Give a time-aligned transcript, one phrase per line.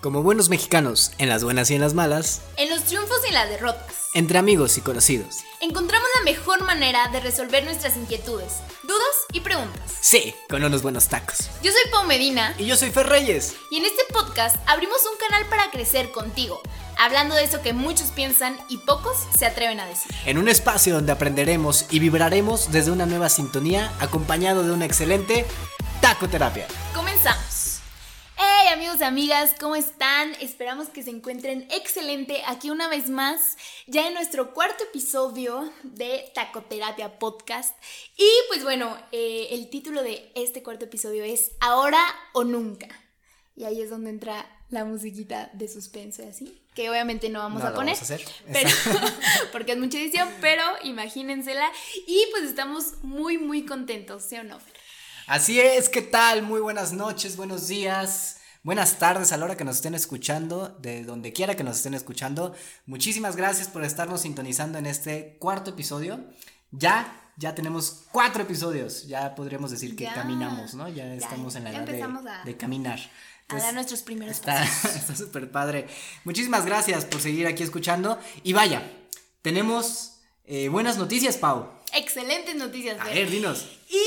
[0.00, 3.48] Como buenos mexicanos, en las buenas y en las malas, En los triunfos y las
[3.48, 5.38] derrotas, entre amigos y conocidos.
[5.60, 9.92] encontramos la mejor manera de resolver nuestras inquietudes, dudas y preguntas.
[10.00, 11.50] Sí, con unos buenos tacos.
[11.64, 13.56] Yo soy Pau Medina Y yo soy Fer Reyes.
[13.72, 16.60] y en este podcast abrimos un canal para crecer contigo,
[16.96, 20.12] hablando de eso que muchos piensan y pocos se atreven a decir.
[20.26, 25.44] En un espacio donde aprenderemos y vibraremos desde una nueva sintonía, acompañado de una excelente
[26.00, 26.68] tacoterapia.
[28.78, 30.36] Amigos y amigas, ¿cómo están?
[30.40, 33.56] Esperamos que se encuentren excelente aquí una vez más,
[33.88, 37.76] ya en nuestro cuarto episodio de Tacoterapia Podcast.
[38.16, 41.98] Y pues bueno, eh, el título de este cuarto episodio es Ahora
[42.34, 42.86] o Nunca.
[43.56, 47.64] Y ahí es donde entra la musiquita de suspenso y así, que obviamente no vamos
[47.64, 48.28] No a poner, vamos a hacer.
[48.52, 48.70] pero
[49.52, 51.68] porque es mucha edición, pero imagínensela.
[52.06, 54.60] Y pues estamos muy, muy contentos, ¿sí o no?
[55.26, 56.42] Así es, ¿qué tal?
[56.42, 61.04] Muy buenas noches, buenos días, buenas tardes a la hora que nos estén escuchando, de
[61.04, 62.54] donde quiera que nos estén escuchando.
[62.86, 66.24] Muchísimas gracias por estarnos sintonizando en este cuarto episodio.
[66.70, 70.14] Ya, ya tenemos cuatro episodios, ya podríamos decir que Ya.
[70.14, 70.88] caminamos, ¿no?
[70.88, 72.98] Ya estamos en la ya edad de, empezamos a- de caminar.
[73.50, 74.94] A dar nuestros primeros Está pasos.
[74.96, 75.86] está súper padre.
[76.24, 78.18] Muchísimas gracias por seguir aquí escuchando.
[78.42, 78.82] Y vaya,
[79.40, 81.70] tenemos eh, buenas noticias, Pau.
[81.94, 83.00] Excelentes noticias.
[83.00, 83.66] A ver, dinos.
[83.88, 84.02] Y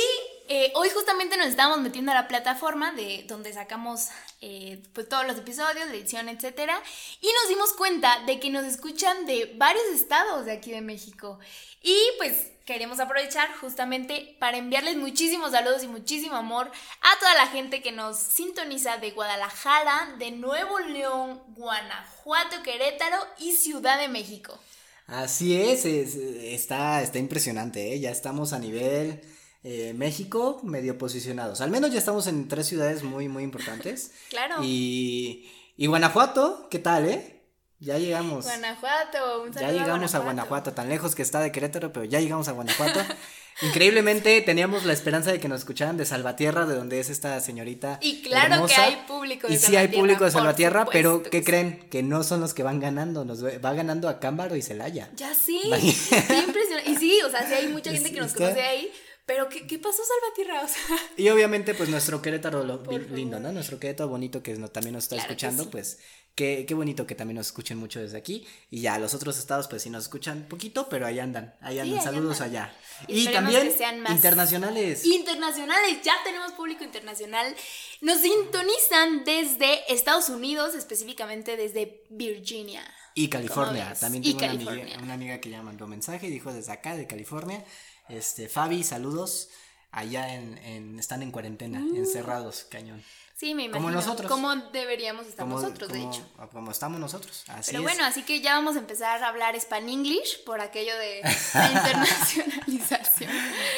[0.54, 4.08] eh, hoy justamente nos estamos metiendo a la plataforma de donde sacamos
[4.42, 6.76] eh, pues, todos los episodios, la edición, etcétera,
[7.22, 11.40] y nos dimos cuenta de que nos escuchan de varios estados de aquí de México.
[11.82, 16.70] Y pues queremos aprovechar justamente para enviarles muchísimos saludos y muchísimo amor
[17.02, 23.54] a toda la gente que nos sintoniza de Guadalajara, de Nuevo León, Guanajuato, Querétaro y
[23.54, 24.60] Ciudad de México.
[25.08, 28.00] Así es, es- está, está impresionante, ¿eh?
[28.00, 29.22] Ya estamos a nivel
[29.64, 31.62] eh, México medio posicionados.
[31.62, 34.12] Al menos ya estamos en tres ciudades muy, muy importantes.
[34.30, 34.64] Claro.
[34.64, 37.42] Y, y Guanajuato, ¿qué tal, eh?
[37.80, 38.46] Ya llegamos.
[38.46, 42.48] Guanajuato, un Ya llegamos a Guanajuato, tan lejos que está de Querétaro, pero ya llegamos
[42.48, 43.00] a Guanajuato.
[43.64, 48.00] Increíblemente teníamos la esperanza de que nos escucharan de Salvatierra, de donde es esta señorita.
[48.02, 48.84] Y claro que hermosa.
[48.84, 51.90] hay público de Y sí hay público de Salvatierra, pero ¿qué que creen?
[51.90, 55.10] Que no son los que van ganando, nos va ganando a Cámbaro y Celaya.
[55.16, 56.92] Ya sí, qué impresionante.
[56.92, 58.92] Y sí, o sea, sí hay mucha gente que nos conoce ahí,
[59.26, 60.64] pero ¿qué, qué pasó, Salvatierra?
[60.64, 63.40] O sea, Y obviamente, pues nuestro Querétaro lo- lindo.
[63.40, 63.52] ¿no?
[63.52, 65.70] Nuestro Querétaro bonito que no- también nos está Claro escuchando, sí.
[65.72, 66.00] pues
[66.36, 68.46] qué, qué bonito que también nos escuchen mucho desde aquí.
[68.70, 72.04] Y ya, los otros estados, pues sí nos escuchan poquito, pero ahí andan, ahí andan.
[72.04, 72.64] Saludos andan.
[72.66, 72.78] allá.
[73.08, 75.06] Y Y también internacionales.
[75.06, 77.56] internacionales, ya tenemos público internacional.
[78.02, 82.84] Nos sintonizan desde Estados Unidos, específicamente desde Virginia.
[83.14, 83.94] Y California.
[84.00, 87.08] También tengo una amiga, una amiga que ya mandó mensaje y dijo desde acá, de
[87.08, 87.64] California.
[88.12, 89.50] Este, Fabi, saludos.
[89.92, 91.96] Allá en, en- están en cuarentena, Uh.
[91.98, 93.04] encerrados, cañón.
[93.36, 93.86] Sí, me imagino.
[93.86, 94.32] Como nosotros.
[94.32, 96.24] Como deberíamos estar Como, nosotros, de hecho.
[96.52, 97.44] Como estamos nosotros.
[97.48, 97.84] Así Pero es.
[97.84, 101.22] bueno, así que ya vamos a empezar a hablar Span-English por aquello de
[101.54, 103.32] la internacionalización.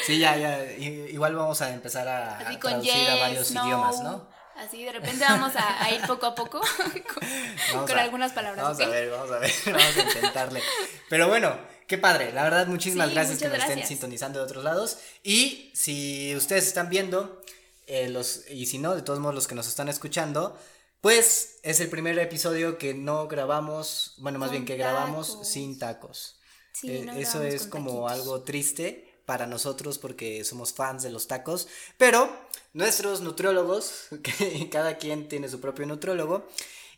[0.06, 0.62] Sí, ya, ya.
[0.72, 3.64] Igual vamos a empezar a, a traducir yes, a varios no.
[3.66, 4.28] idiomas, ¿no?
[4.56, 7.28] Así de repente vamos a, a ir poco a poco con,
[7.72, 8.62] Vamos con a- algunas palabras.
[8.62, 10.62] Vamos a ver, vamos a ver, vamos a intentarle.
[11.08, 12.32] Pero bueno, qué padre.
[12.32, 13.88] La verdad, muchísimas Sí, gracias que nos estén gracias.
[13.88, 14.98] sintonizando de otros lados.
[15.22, 17.42] Y si ustedes están viendo,
[17.86, 20.58] eh, los, y si no, de todos modos, los que nos están escuchando,
[21.00, 25.48] pues es el primer episodio que no grabamos, bueno, más Con bien que grabamos tacos.
[25.48, 26.36] sin tacos.
[26.72, 28.12] Sí, Eh, no eso es como taquitos.
[28.12, 31.68] algo triste para nosotros porque somos fans de los tacos,
[31.98, 32.30] pero
[32.72, 36.48] nuestros nutriólogos, que cada quien tiene su propio nutriólogo,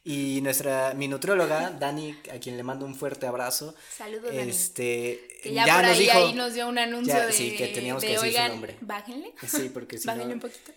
[0.07, 4.51] y nuestra mi nutrióloga Dani, a quien le mando un fuerte abrazo, Saludos, Dani.
[4.51, 7.53] este Que ya, por nos ahí, dijo, ahí nos dio un anuncio Ya, de, sí,
[7.57, 8.79] que teníamos de, que decir su nombre.
[8.81, 9.35] bájenle.
[9.47, 10.73] sí, porque si bájenle no, un poquito.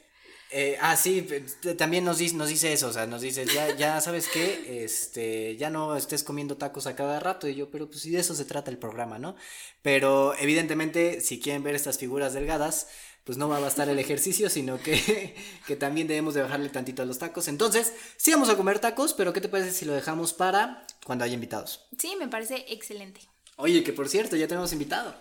[0.52, 1.28] eh, ah, sí,
[1.78, 5.56] también nos dice, nos dice eso, o sea, nos dice, ya, ya sabes qué, este,
[5.58, 8.34] ya no estés comiendo tacos a cada rato, y yo, pero pues sí de eso
[8.34, 9.36] se trata el programa, ¿no?
[9.84, 12.88] Pero evidentemente, si quieren ver estas figuras delgadas,
[13.24, 15.36] pues no va a bastar el ejercicio, sino que,
[15.68, 17.48] que también debemos de bajarle tantito a los tacos.
[17.48, 21.26] Entonces, sí vamos a comer tacos, pero ¿qué te parece si lo dejamos para cuando
[21.26, 21.88] haya invitados?
[21.98, 23.22] Sí, me parece excelente.
[23.58, 25.14] Oye, que por cierto, ya tenemos invitado.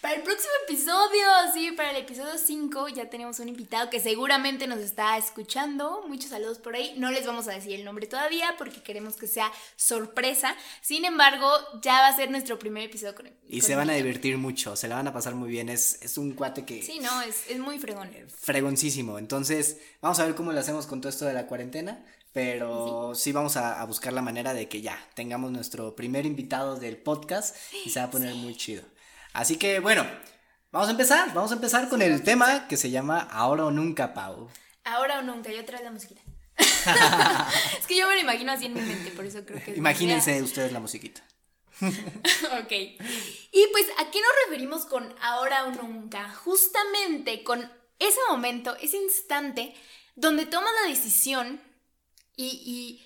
[0.00, 4.68] Para el próximo episodio, sí, para el episodio 5 ya tenemos un invitado que seguramente
[4.68, 6.04] nos está escuchando.
[6.06, 6.94] Muchos saludos por ahí.
[6.96, 10.54] No les vamos a decir el nombre todavía porque queremos que sea sorpresa.
[10.82, 11.50] Sin embargo,
[11.82, 13.34] ya va a ser nuestro primer episodio con él.
[13.48, 15.98] Y con se van a divertir mucho, se la van a pasar muy bien, es,
[16.00, 16.80] es un cuate que...
[16.80, 18.08] Sí, no, es, es muy fregón.
[18.40, 19.18] fregoncísimo.
[19.18, 22.04] Entonces, vamos a ver cómo lo hacemos con todo esto de la cuarentena.
[22.32, 26.76] Pero sí, vamos a, a buscar la manera de que ya tengamos nuestro primer invitado
[26.76, 28.84] del podcast y se va a poner muy chido.
[29.32, 30.06] Así que bueno,
[30.70, 31.32] vamos a empezar.
[31.34, 34.48] Vamos a empezar con el tema que se llama Ahora o Nunca, Pau.
[34.84, 36.22] Ahora o nunca, yo traigo la musiquita.
[37.78, 39.74] es que yo me lo imagino así en mi mente, por eso creo que...
[39.76, 41.22] Imagínense ustedes la musiquita.
[41.80, 42.72] ok.
[42.72, 46.30] Y pues, ¿a qué nos referimos con ahora o nunca?
[46.30, 49.74] Justamente con ese momento, ese instante
[50.16, 51.60] donde tomas la decisión
[52.36, 53.00] y,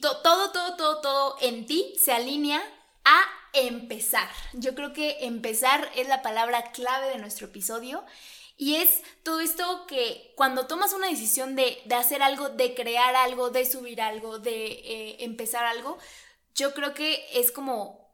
[0.00, 2.62] todo, todo, todo, todo en ti se alinea
[3.04, 3.22] a
[3.52, 4.28] empezar.
[4.52, 8.04] Yo creo que empezar es la palabra clave de nuestro episodio.
[8.56, 13.50] Y es todo esto que cuando tomas una decisión de, hacer algo, de crear algo,
[13.50, 15.98] de subir algo, de eh, empezar algo,
[16.56, 18.10] yo creo que es como,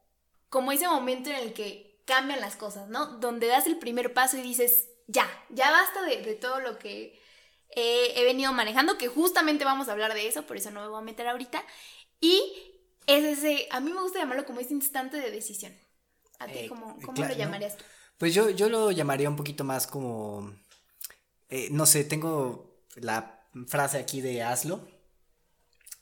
[0.50, 3.06] como ese momento en el que cambian las cosas, ¿no?
[3.06, 7.18] Donde das el primer paso y dices, ya, ya basta de, todo lo que
[7.70, 10.98] he venido manejando, que justamente vamos a hablar de eso, por eso no me voy
[10.98, 11.64] a meter ahorita.
[12.20, 12.73] Y
[13.06, 15.72] es ese, a mí me gusta llamarlo como ese instante de decisión.
[16.38, 17.84] ¿A ti eh, cómo, lo llamarías tú?
[18.18, 20.54] Pues yo, yo lo llamaría un poquito más como,
[21.48, 24.88] eh, no sé, tengo la frase aquí de hazlo.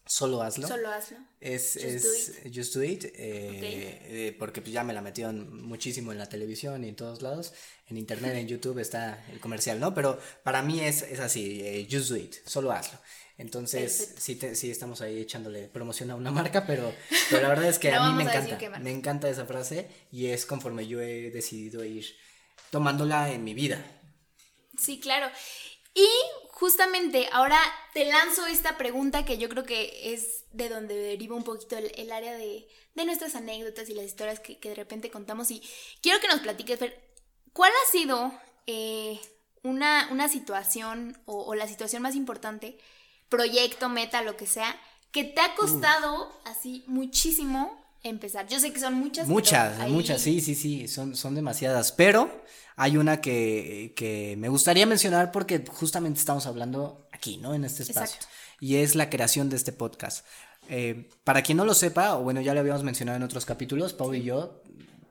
[0.04, 0.68] Solo hazlo.
[0.68, 1.16] Solo hazlo.
[1.40, 2.54] Es, just, es do it.
[2.54, 3.04] just do it.
[3.04, 7.22] Eh, eh, porque pues ya me la metieron muchísimo en la televisión y en todos
[7.22, 7.54] lados.
[7.86, 9.94] En internet, en YouTube está el comercial, ¿no?
[9.94, 12.34] Pero para mí es, es así, just do it.
[12.44, 12.98] Solo hazlo.
[13.42, 16.94] Entonces, sí, sí estamos ahí echándole promoción a una marca, pero,
[17.28, 18.78] pero la verdad es que a mí me encanta.
[18.78, 22.06] Me encanta esa frase y es conforme yo he decidido ir
[22.70, 23.84] tomándola en mi vida.
[24.78, 25.26] Sí, claro.
[25.92, 26.06] Y
[26.50, 27.58] justamente ahora
[27.92, 32.12] te lanzo esta pregunta que yo creo que es de donde deriva un poquito el,
[32.12, 35.50] área de, nuestras anécdotas y las historias que, de repente contamos.
[35.50, 35.62] Y
[36.00, 36.78] quiero que nos platiques,
[37.52, 38.32] ¿cuál ha sido
[38.68, 39.20] eh,
[39.64, 42.78] una, una, situación o, la situación más importante
[43.32, 44.76] proyecto, meta, lo que sea,
[45.10, 48.46] que te ha costado así muchísimo empezar.
[48.46, 49.26] Yo sé que son muchas.
[49.26, 52.30] Muchas, muchas, sí, sí, sí, son, son demasiadas, pero
[52.76, 57.54] hay una que, me gustaría mencionar porque justamente estamos hablando aquí, ¿no?
[57.54, 58.20] En este espacio.
[58.60, 60.26] Y es la creación de este podcast.
[60.68, 63.94] Eh, para quien no lo sepa, o bueno, ya lo habíamos mencionado en otros capítulos,
[63.94, 64.62] Pau y yo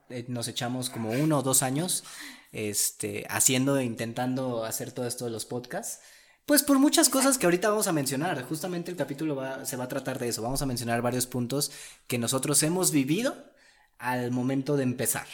[0.10, 2.04] eh, nos echamos como uno o dos años
[2.52, 6.02] este, haciendo, e intentando hacer todo esto de los podcasts.
[6.46, 8.44] Pues por muchas cosas que ahorita vamos a mencionar.
[8.44, 10.42] Justamente el capítulo va, se va a tratar de eso.
[10.42, 11.72] Vamos a mencionar varios puntos
[12.08, 13.36] que nosotros hemos vivido
[14.00, 15.28] al momento de empezar.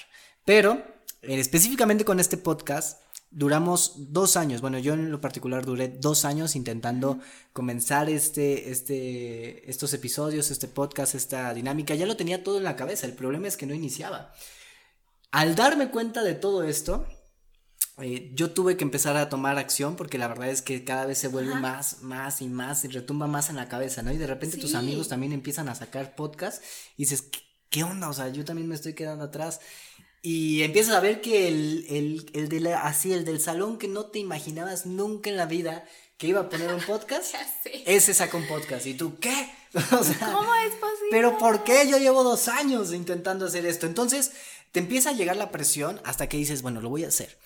[0.45, 0.83] Pero
[1.21, 3.01] eh, específicamente con este podcast
[3.31, 4.61] duramos dos años.
[4.61, 7.19] Bueno, yo en lo particular duré dos años intentando
[7.53, 11.95] comenzar este, este, estos episodios, este podcast, esta dinámica.
[11.95, 13.05] Ya lo tenía todo en la cabeza.
[13.05, 14.33] El problema es que no iniciaba.
[15.31, 17.05] Al darme cuenta de todo esto,
[17.99, 21.17] eh, yo tuve que empezar a tomar acción porque la verdad es que cada vez
[21.17, 24.11] se vuelve más, más y más y retumba más en la cabeza, ¿no?
[24.13, 26.63] Y de repente tus amigos también empiezan a sacar podcast
[26.95, 27.23] y dices,
[27.69, 28.09] ¿qué, onda?
[28.09, 29.61] O sea, yo también me estoy quedando atrás.
[30.21, 34.05] Y empiezas a ver que el, el, el de así, el del salón que no
[34.05, 35.85] te imaginabas nunca en la vida
[36.17, 37.35] que iba a poner un podcast,
[37.85, 38.85] ese saca un podcast.
[38.85, 39.49] ¿Y tú qué?
[39.73, 41.09] ¿Cómo es posible?
[41.11, 41.87] Pero ¿por qué?
[41.89, 43.85] Yo llevo dos años intentando hacer esto.
[43.85, 44.31] Entonces
[44.71, 47.37] te empieza a llegar la presión hasta que dices, bueno, lo voy a hacer.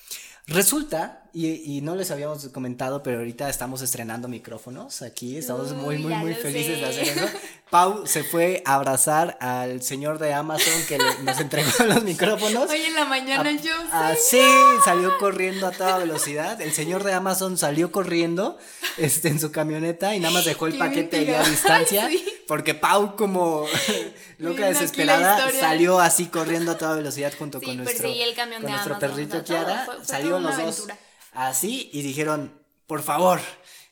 [0.48, 6.14] Resulta, y, no les habíamos comentado, pero ahorita estamos estrenando micrófonos aquí, estamos muy, muy,
[6.16, 7.28] muy felices de hacer eso.
[7.70, 12.70] Pau se fue a abrazar al señor de Amazon que nos entregó los micrófonos.
[12.70, 13.74] Hoy en la mañana yo.
[13.94, 14.42] Así
[14.84, 16.62] salió corriendo a toda velocidad.
[16.62, 18.58] El señor de Amazon salió corriendo
[18.98, 22.10] este, en su camioneta y nada más dejó el paquete a distancia.
[22.46, 23.66] Porque Pau, como
[24.38, 29.88] loca desesperada, salió así corriendo a toda velocidad junto con nuestro, con nuestro perrito Kiara.
[30.04, 30.88] salió los dos
[31.34, 32.54] así y dijeron,
[32.88, 33.40] por favor,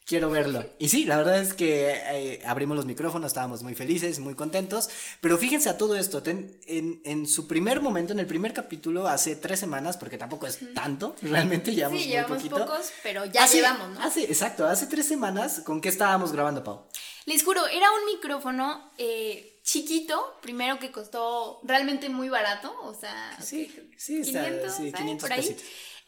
[0.10, 0.66] quiero verlo.
[0.80, 4.90] Y sí, la verdad es que eh, abrimos los micrófonos, estábamos muy felices, muy contentos.
[5.22, 9.60] Pero fíjense a todo esto, en, su primer momento, en el primer capítulo, hace tres
[9.60, 14.02] semanas, porque tampoco es tanto, realmente llevamos sí, llevamos pocos, pero ya llevamos, ¿no?
[14.02, 16.88] Hace, exacto, hace tres semanas, ¿con qué estábamos grabando, Pau?
[17.26, 23.38] Les juro, era un micrófono eh, chiquito, primero que costó realmente muy barato, o sea,
[23.40, 25.56] sí, sí, 500, sí, 500 por ahí.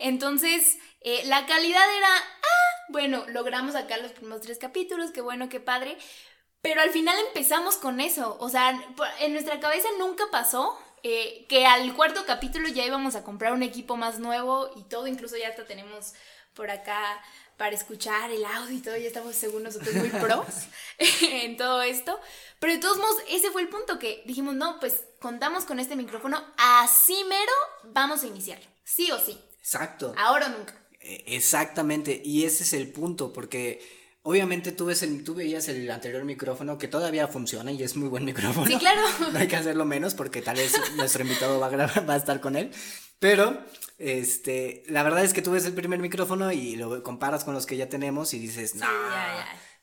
[0.02, 5.48] Entonces, eh, la calidad era, ah, bueno, logramos sacar los primeros tres capítulos, qué bueno,
[5.50, 5.98] qué padre.
[6.62, 8.38] Pero al final empezamos con eso.
[8.40, 8.80] O sea,
[9.20, 13.64] en nuestra cabeza nunca pasó eh, que al cuarto capítulo ya íbamos a comprar un
[13.64, 15.08] equipo más nuevo y todo.
[15.08, 16.14] Incluso ya hasta tenemos
[16.54, 17.22] por acá
[17.58, 18.98] para escuchar el audio y todo.
[18.98, 20.46] Ya estamos según nosotros muy pros
[20.98, 22.20] en todo esto.
[22.60, 25.96] Pero de todos modos, ese fue el punto que dijimos, no, pues contamos con este
[25.96, 26.44] micrófono.
[26.58, 27.54] Así mero
[27.86, 28.60] vamos a iniciar.
[28.84, 29.40] Sí o sí.
[29.62, 30.14] Exacto.
[30.18, 30.74] Ahora o nunca.
[31.00, 33.82] E, exactamente, y ese es el punto, porque
[34.24, 38.10] obviamente tú, ves el, tú veías el anterior micrófono que todavía funciona y es muy
[38.10, 38.68] buen micrófono.
[38.68, 39.02] Sí, claro.
[39.32, 42.18] No hay que hacerlo menos porque tal vez nuestro invitado va a, grabar, va a
[42.18, 42.72] estar con él.
[43.20, 43.64] Pero,
[44.00, 47.66] este, la verdad es que tú ves el primer micrófono y lo comparas con los
[47.68, 48.88] que ya tenemos y dices, no,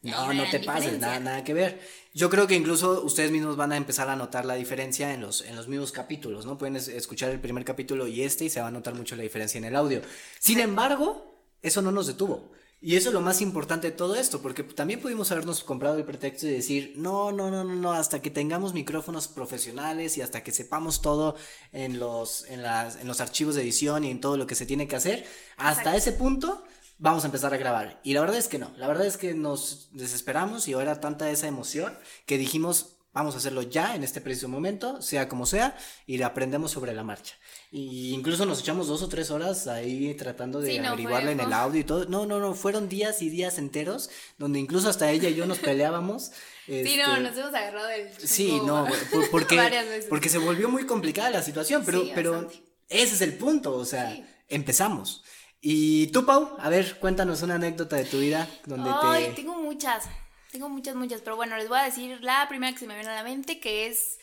[0.03, 1.81] No, no te pases, nada, nada que ver.
[2.19, 5.41] Yo creo que incluso ustedes mismos van a empezar a notar la diferencia en los,
[5.43, 6.59] en los mismos capítulos, ¿no?
[6.59, 9.59] Pueden escuchar el primer capítulo y este y se va a notar mucho la diferencia
[9.59, 10.03] en el audio.
[10.41, 12.51] Sin embargo, eso no nos detuvo.
[12.81, 16.05] Y eso es lo más importante de todo esto, porque también pudimos habernos comprado el
[16.05, 20.43] pretexto de decir, no, no, no, no, no, hasta que tengamos micrófonos profesionales y hasta
[20.43, 21.37] que sepamos todo
[21.73, 24.67] en los, en las, en los archivos de edición y en todo lo que se
[24.67, 25.25] tiene que hacer,
[25.57, 26.65] hasta ese punto
[26.99, 28.01] vamos a empezar a grabar.
[28.03, 31.31] Y la verdad es que no, la verdad es que nos desesperamos y era tanta
[31.31, 35.77] esa emoción que dijimos, vamos a hacerlo ya en este preciso momento, sea como sea,
[36.07, 37.35] y aprendemos sobre la marcha.
[37.71, 41.81] Y incluso nos echamos dos o tres horas ahí tratando de averiguarle en el audio
[41.81, 42.05] y todo.
[42.07, 45.59] No, no, no, fueron días y días enteros donde incluso hasta ella y yo nos
[45.59, 46.33] peleábamos.
[46.67, 48.11] sí, no, este, nos hemos agarrado el...
[48.19, 48.87] Sí, no,
[49.31, 52.49] porque, porque se volvió muy complicada la situación, pero, pero
[52.89, 54.17] ese es el punto, o sea,
[54.49, 55.25] empezamos.
[55.61, 60.09] Y tú, Pau, a ver, cuéntanos una anécdota de tu vida donde Ay, tengo muchas,
[60.53, 63.11] tengo muchas, muchas, pero bueno, les voy a decir la primera que se me viene
[63.11, 64.19] a la mente, que es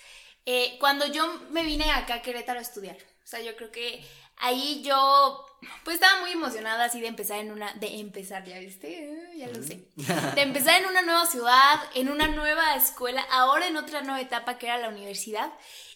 [0.46, 2.98] eh, cuando yo me vine acá a Querétaro a estudiar.
[3.24, 4.06] O sea, yo creo que
[4.38, 5.46] ahí yo,
[5.84, 9.48] pues estaba muy emocionada así de empezar en una, de empezar, ya viste, uh, ya
[9.48, 9.88] lo sé,
[10.36, 14.58] de empezar en una nueva ciudad, en una nueva escuela, ahora en otra nueva etapa
[14.58, 15.52] que era la universidad.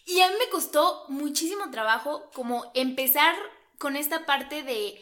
[0.06, 3.36] Y a mí me costó muchísimo trabajo como empezar
[3.78, 5.00] con esta parte de,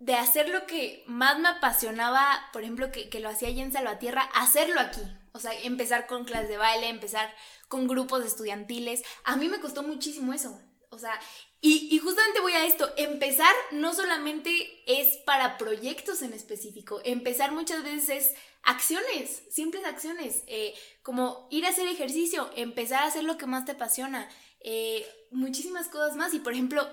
[0.00, 3.72] de hacer lo que más me apasionaba, por ejemplo, que, que lo hacía allí en
[3.72, 5.02] Salvatierra, hacerlo aquí.
[5.32, 7.32] O sea, empezar con clases de baile, empezar
[7.68, 9.02] con grupos estudiantiles.
[9.24, 10.60] A mí me costó muchísimo eso.
[10.92, 11.20] O sea,
[11.60, 17.84] y, justamente voy a esto, empezar no solamente es para proyectos en específico, empezar muchas
[17.84, 23.36] veces es acciones, simples acciones, eh, como ir a hacer ejercicio, empezar a hacer lo
[23.36, 24.28] que más te apasiona,
[24.60, 26.34] eh, muchísimas cosas más.
[26.34, 26.88] Y por ejemplo,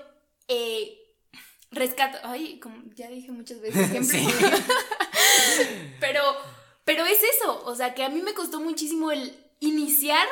[0.47, 1.06] eh,
[1.71, 3.89] rescato, ay, como ya dije muchas veces,
[5.99, 6.21] pero,
[6.85, 10.27] pero es eso, o sea, que a mí me costó muchísimo el iniciar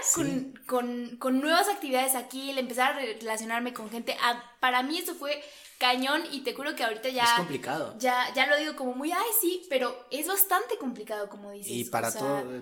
[0.67, 4.15] con, nuevas actividades aquí, el empezar a relacionarme con gente,
[4.59, 5.43] para mí eso fue
[5.79, 7.23] cañón y te juro que ahorita ya...
[7.23, 7.95] Es complicado.
[7.97, 11.71] Ya, ya lo digo como muy, ay, sí, pero es bastante complicado, como dices.
[11.71, 12.11] Y para,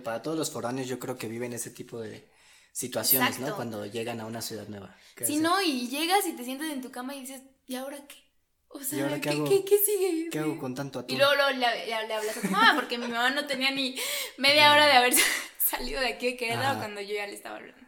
[0.03, 2.29] para todos los foráneos yo creo que viven ese tipo de
[2.71, 3.55] situaciones, ¿no?
[3.55, 4.95] Cuando llegan a una ciudad nueva.
[5.23, 8.22] Si no, y llegas y te sientas en tu cama y dices, ¿y ahora qué?
[8.73, 10.29] O sea, qué, ¿qué, sigue?
[10.31, 11.15] ¿Qué hago con tanto atún?
[11.15, 13.95] Y luego, le, hablas a tu mamá, porque mi mamá no tenía ni
[14.37, 15.13] media hora de haber
[15.57, 17.87] salido de aquí de Querétaro cuando yo ya le estaba hablando.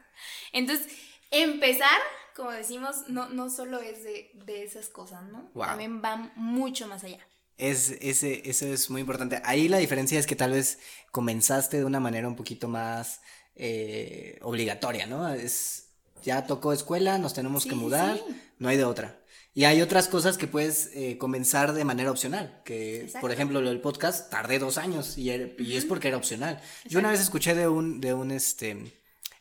[0.51, 0.87] Entonces,
[1.31, 1.99] empezar,
[2.35, 5.51] como decimos, no, no solo es de, esas cosas, ¿no?
[5.55, 7.27] También va mucho más allá.
[7.57, 9.41] Es, ese, eso es muy importante.
[9.45, 10.79] Ahí la diferencia es que tal vez
[11.11, 13.21] comenzaste de una manera un poquito más
[13.55, 15.33] eh, obligatoria, ¿no?
[15.33, 15.85] Es,
[16.23, 18.19] ya tocó escuela, nos tenemos que mudar,
[18.59, 19.19] no hay de otra.
[19.57, 23.69] Y hay otras cosas que puedes eh, comenzar de manera opcional, que por ejemplo lo
[23.69, 26.59] del podcast tardé dos años y, y es porque era opcional.
[26.83, 28.91] Yo una vez escuché de un, de un este,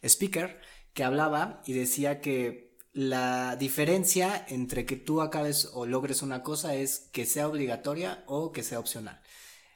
[0.04, 0.60] speaker
[0.92, 6.76] que hablaba y decía que la diferencia entre que tú acabes o logres una cosa
[6.76, 9.20] es que sea obligatoria o que sea opcional.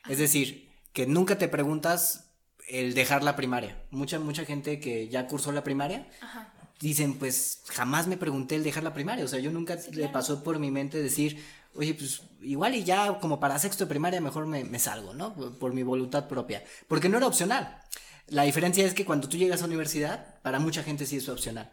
[0.08, 2.30] Es decir, que nunca te preguntas
[2.68, 3.82] el dejar la primaria.
[3.90, 8.64] Mucha, mucha gente que ya cursó la primaria Ajá dicen, pues jamás me pregunté el
[8.64, 11.42] dejar la primaria, o sea, yo nunca le pasó por mi mente decir,
[11.74, 15.34] oye, pues igual y ya como para sexto de primaria mejor me, salgo, ¿no?
[15.34, 17.80] Por, mi voluntad propia, porque no era opcional.
[18.28, 21.72] La diferencia es que cuando tú llegas a universidad, para mucha gente sí es opcional.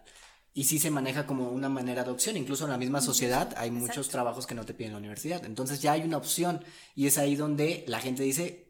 [0.53, 2.37] Y sí se maneja como una manera de opción.
[2.37, 5.43] Incluso en la misma sociedad hay muchos trabajos que no te piden la universidad.
[5.43, 6.63] Entonces ya hay una opción.
[6.95, 8.64] Y es ahí donde la gente dice,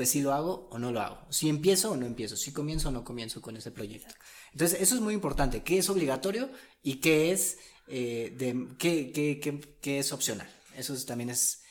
[0.00, 1.18] pues si lo hago o no lo hago.
[1.28, 2.34] Si empiezo o no empiezo.
[2.34, 4.14] Si comienzo o no comienzo con ese proyecto.
[4.50, 6.48] Entonces, eso es muy importante, qué es obligatorio
[6.82, 10.48] y qué es, eh, de, qué, qué, qué, es opcional.
[10.74, 11.64] Eso también es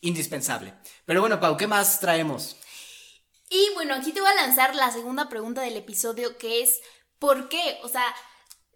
[0.00, 0.72] indispensable.
[1.04, 2.56] Pero bueno, Pau, ¿qué más traemos?
[3.50, 6.80] Y bueno, aquí te voy a lanzar la segunda pregunta del episodio, que es,
[7.18, 7.80] ¿por qué?
[7.82, 8.14] O sea,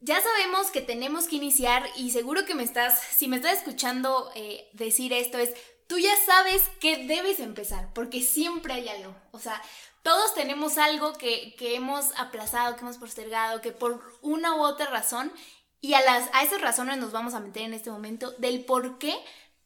[0.02, 4.30] ya sabemos que tenemos que iniciar y seguro que me estás, si me estás escuchando
[4.34, 5.54] eh, decir esto, es,
[5.88, 9.16] tú ya sabes que debes empezar, porque siempre hay algo.
[9.32, 9.60] O sea,
[10.02, 15.32] todos tenemos algo que, hemos aplazado, que hemos postergado, que por una u otra razón,
[15.80, 18.98] y a, las, a esas razones nos vamos a meter en este momento, del por
[18.98, 19.18] qué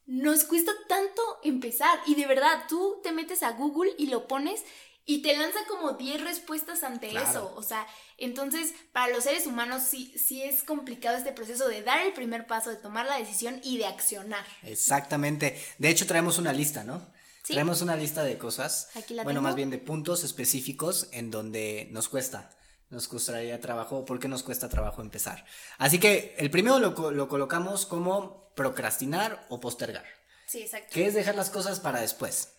[0.06, 2.00] nos cuesta tanto empezar.
[2.06, 4.64] Y de verdad, tú te metes a Google y lo pones
[5.04, 7.52] y te lanza como 10 respuestas ante eso.
[7.56, 7.86] O sea,
[8.18, 12.46] entonces para los seres humanos sí, sí es complicado este proceso de dar el primer
[12.46, 14.44] paso, de tomar la decisión y de accionar.
[14.62, 15.60] Exactamente.
[15.78, 17.12] De hecho, traemos una lista, ¿no?
[17.46, 18.90] Tenemos una lista de cosas,
[19.24, 22.50] bueno, más bien de puntos específicos en donde nos cuesta,
[22.88, 25.44] nos costaría trabajo, ¿por qué nos cuesta trabajo empezar?
[25.78, 30.04] Así que el primero lo, lo colocamos como procrastinar o postergar.
[30.46, 30.88] Sí, exacto.
[30.92, 32.51] Que es dejar las cosas para después.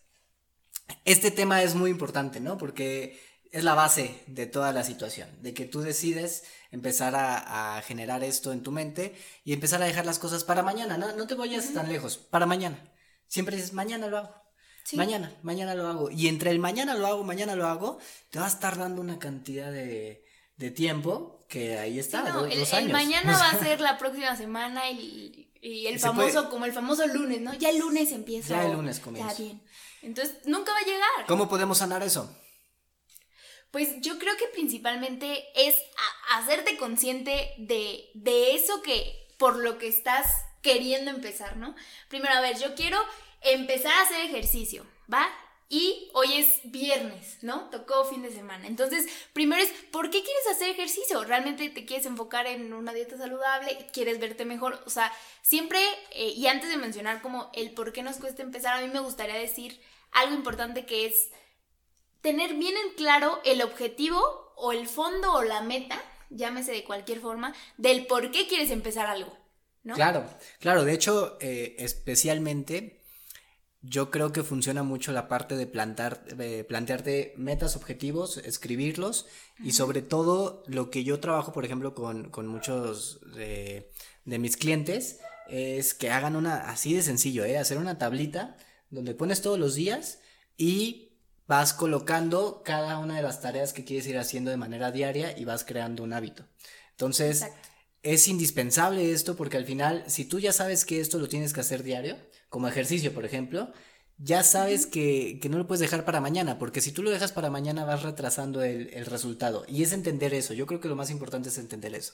[1.06, 2.58] Este tema es muy importante, ¿no?
[2.58, 3.20] Porque
[3.52, 8.52] es la base de toda la situación, de que tú decides empezar a, generar esto
[8.52, 11.72] en tu mente y empezar a dejar las cosas para mañana, no, no te vayas
[11.74, 12.92] tan lejos, para mañana.
[13.28, 14.44] Siempre dices, mañana lo hago.
[14.94, 16.12] Mañana, mañana lo hago.
[16.12, 18.00] Y entre el mañana lo hago, mañana lo hago,
[18.32, 20.26] te va a estar dando una cantidad de,
[20.58, 25.86] de tiempo que ahí está, el, mañana va a ser la próxima semana y, y
[25.86, 27.54] el famoso, como el famoso lunes, ¿no?
[27.54, 28.56] Ya el lunes empieza.
[28.56, 29.32] Ya el lunes comienza.
[29.34, 29.62] Ya bien.
[30.04, 31.26] Entonces, nunca va a llegar.
[31.28, 32.36] ¿Cómo podemos sanar eso?
[33.72, 35.76] Pues yo creo que principalmente es
[36.30, 40.28] hacerte consciente de, de eso que, por lo que estás
[40.62, 41.76] queriendo empezar, ¿no?
[42.08, 43.00] Primero, a ver, yo quiero
[43.42, 45.28] empezar a hacer ejercicio, ¿va?
[45.74, 47.68] Y hoy es viernes, ¿no?
[47.72, 48.68] Tocó fin de semana.
[48.68, 51.24] Entonces, primero es, ¿por qué quieres hacer ejercicio?
[51.24, 53.88] ¿Realmente te quieres enfocar en una dieta saludable?
[53.92, 54.84] ¿Quieres verte mejor?
[54.86, 55.12] O sea,
[55.42, 55.80] siempre,
[56.12, 59.00] eh, y antes de mencionar como el por qué nos cuesta empezar, a mí me
[59.00, 61.32] gustaría decir algo importante que es
[62.22, 66.00] tener bien en claro el objetivo o el fondo o la meta,
[66.30, 69.36] llámese de cualquier forma, del por qué quieres empezar algo.
[69.82, 69.96] ¿no?
[69.96, 70.24] Claro,
[70.60, 73.03] claro, de hecho, eh, especialmente
[73.84, 76.24] yo creo que funciona mucho la parte de plantar,
[76.68, 79.28] plantearte metas, objetivos, escribirlos
[79.60, 83.92] y sobre todo lo que yo trabajo, por ejemplo, con, muchos de,
[84.24, 87.58] de, mis clientes es que hagan una, así de sencillo, ¿eh?
[87.58, 88.56] hacer una tablita
[88.90, 90.20] donde pones todos los días
[90.56, 95.38] y vas colocando cada una de las tareas que quieres ir haciendo de manera diaria
[95.38, 96.46] y vas creando un hábito.
[96.92, 97.48] Entonces,
[98.04, 101.62] es indispensable esto porque al final, si tú ya sabes que esto lo tienes que
[101.62, 102.18] hacer diario,
[102.50, 103.72] como ejercicio, por ejemplo,
[104.18, 107.50] ya sabes que, no lo puedes dejar para mañana, porque si tú lo dejas para
[107.50, 109.66] mañana vas retrasando el, el resultado.
[109.68, 112.14] Y es entender eso, yo creo que lo más importante es entender eso.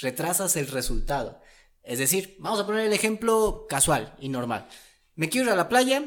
[0.00, 1.40] Retrasas el resultado.
[1.82, 4.68] Es decir, vamos a poner el ejemplo casual y normal.
[5.14, 6.04] Me quiero ir a la playa,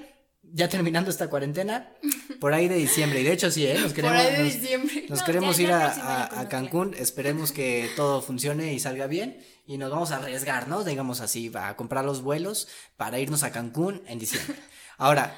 [0.53, 1.93] ya terminando esta cuarentena,
[2.39, 3.21] por ahí de diciembre.
[3.21, 3.77] Y de hecho sí, ¿eh?
[3.79, 5.05] Nos queremos, por ahí de diciembre.
[5.09, 9.39] Nos, queremos ir a, Cancún, esperemos que todo funcione y salga bien.
[9.65, 10.83] Y nos vamos a arriesgar, ¿no?
[10.83, 14.55] Digamos así, a comprar los vuelos para irnos a Cancún en diciembre.
[14.97, 15.35] Ahora,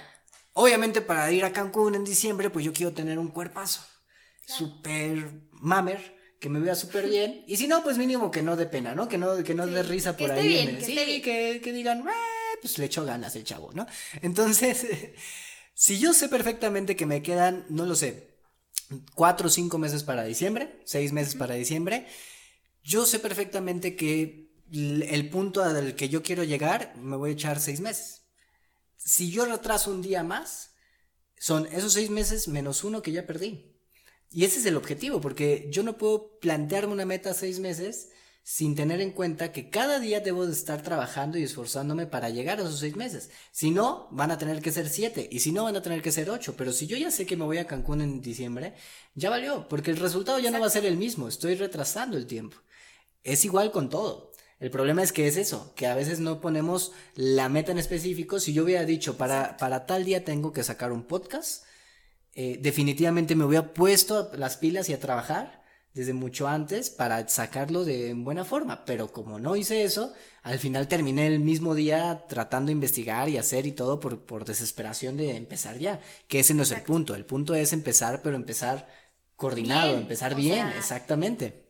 [0.54, 3.82] obviamente para ir a Cancún en diciembre, pues yo quiero tener un cuerpazo.
[4.46, 7.46] Super mamer que me vea súper bien.
[7.48, 9.08] Y si no, pues mínimo que no dé pena, ¿no?
[9.08, 10.76] Que no, que no dé risa por ahí.
[10.80, 12.04] que sí, que, que, digan,
[12.62, 13.88] pues le echo ganas el chavo, ¿no?
[14.22, 14.86] Entonces,
[15.74, 18.38] si yo sé perfectamente que me quedan, no lo sé,
[19.16, 22.08] cuatro o cinco meses para diciembre, seis meses para diciembre,
[22.84, 27.60] yo sé perfectamente que el punto al que yo quiero llegar me voy a echar
[27.60, 28.22] seis meses.
[28.98, 30.72] Si yo retraso un día más,
[31.38, 33.76] son esos seis meses menos uno que ya perdí.
[34.30, 38.11] Y ese es el objetivo, porque yo no puedo plantearme una meta seis meses
[38.44, 42.60] sin tener en cuenta que cada día debo de estar trabajando y esforzándome para llegar
[42.60, 43.30] a esos seis meses.
[43.52, 46.12] Si no, van a tener que ser siete, y si no, van a tener que
[46.12, 46.56] ser ocho.
[46.58, 48.74] Pero si yo ya sé que me voy a Cancún en diciembre,
[49.14, 52.26] ya valió, porque el resultado ya no va a ser el mismo, estoy retrasando el
[52.26, 52.58] tiempo.
[53.24, 54.32] Es igual con todo.
[54.60, 58.40] El problema es que es eso, que a veces no ponemos la meta en específico.
[58.40, 61.64] Si yo hubiera dicho, para, para tal día tengo que sacar un podcast,
[62.34, 65.61] eh, definitivamente me hubiera puesto las pilas y a trabajar
[65.94, 70.88] desde mucho antes para sacarlo de buena forma, pero como no hice eso, al final
[70.88, 75.36] terminé el mismo día tratando de investigar y hacer y todo por, por desesperación de
[75.36, 78.88] empezar ya, que ese no es el punto, el punto es empezar, pero empezar
[79.36, 81.66] coordinado, empezar bien, exactamente.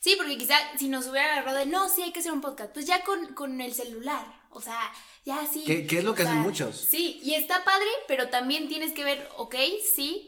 [0.00, 2.72] Sí, porque quizá si nos hubiera agarrado de, no, sí hay que hacer un podcast,
[2.72, 4.78] pues ya con, con el celular, o sea,
[5.24, 5.64] ya sí.
[5.66, 6.76] ¿Qué, es lo que hacen muchos?
[6.76, 9.56] Sí, y está padre, pero también tienes que ver, ok,
[9.94, 10.27] sí.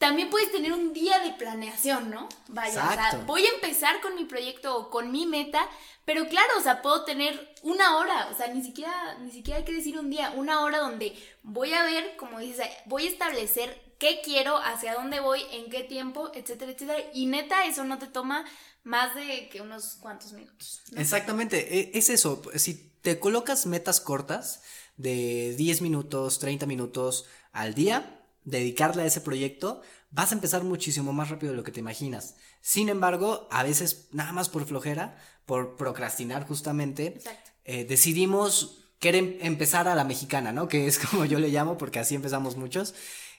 [0.00, 2.26] También puedes tener un día de planeación, ¿no?
[2.48, 5.60] Vaya, o sea, voy a empezar con mi proyecto o con mi meta,
[6.06, 9.66] pero claro, o sea, puedo tener una hora, o sea, ni siquiera, ni siquiera hay
[9.66, 13.78] que decir un día, una hora donde voy a ver, como dices, voy a establecer
[13.98, 16.98] qué quiero, hacia dónde voy, en qué tiempo, etcétera, etcétera.
[17.12, 18.46] Y neta, eso no te toma
[18.84, 20.80] más de que unos cuantos minutos.
[20.96, 22.40] Exactamente, e, es eso.
[22.54, 24.62] Si te colocas metas cortas
[24.96, 31.12] de 10 minutos, 30 minutos al día, dedicarle a ese proyecto, vas a empezar muchísimo
[31.12, 32.36] más rápido de lo que te imaginas.
[32.60, 37.20] Sin embargo, a veces nada más por flojera, por procrastinar justamente,
[37.64, 40.68] eh, decidimos querer empezar a la mexicana, ¿no?
[40.68, 42.94] Que es como yo le llamo, porque así empezamos muchos.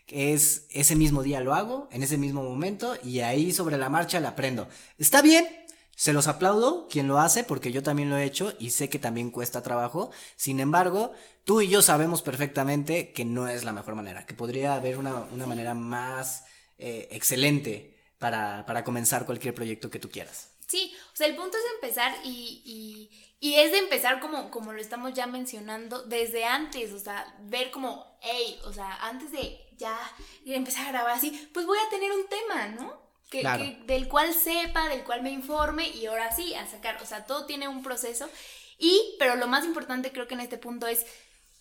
[0.08, 4.20] Es ese mismo día lo hago, en ese mismo momento, y ahí sobre la marcha
[4.20, 4.68] la aprendo.
[4.98, 5.46] Está bien,
[5.96, 9.00] se los aplaudo quien lo hace porque yo también lo he hecho y sé que
[9.00, 10.12] también cuesta trabajo.
[10.36, 14.76] Sin embargo, tú y yo sabemos perfectamente que no es la mejor manera, que podría
[14.76, 16.46] haber una, manera más
[16.78, 20.50] eh, excelente para, comenzar cualquier proyecto que tú quieras.
[20.68, 23.10] Sí, o sea, el punto es empezar y,
[23.42, 27.72] y, es de empezar como, como lo estamos ya mencionando desde antes, o sea, ver
[27.72, 29.98] como, hey, o sea, antes de ya
[30.46, 33.01] empezar a grabar así, pues voy a tener un tema, ¿no?
[33.32, 37.26] Que, del cual sepa, del cual me informe y ahora sí, a sacar, o sea,
[37.26, 38.30] todo tiene un proceso
[38.78, 41.06] y, pero lo más importante creo que en este punto es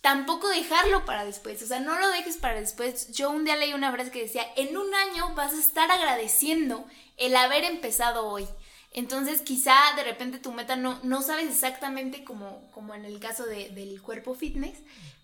[0.01, 3.11] tampoco dejarlo para después, o sea, no lo dejes para después.
[3.13, 6.85] Yo un día leí una frase que decía, en un año vas a estar agradeciendo
[7.17, 8.45] el haber empezado hoy.
[8.93, 13.45] Entonces quizá de repente tu meta no, no sabes exactamente como, como en el caso
[13.45, 14.79] del cuerpo fitness,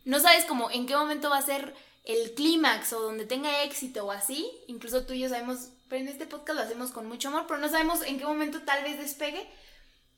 [0.05, 4.05] no sabes como en qué momento va a ser el clímax o donde tenga éxito
[4.05, 7.29] o así, incluso tú y yo sabemos, pero en este podcast lo hacemos con mucho
[7.29, 9.47] amor, pero no sabemos en qué momento tal vez despegue,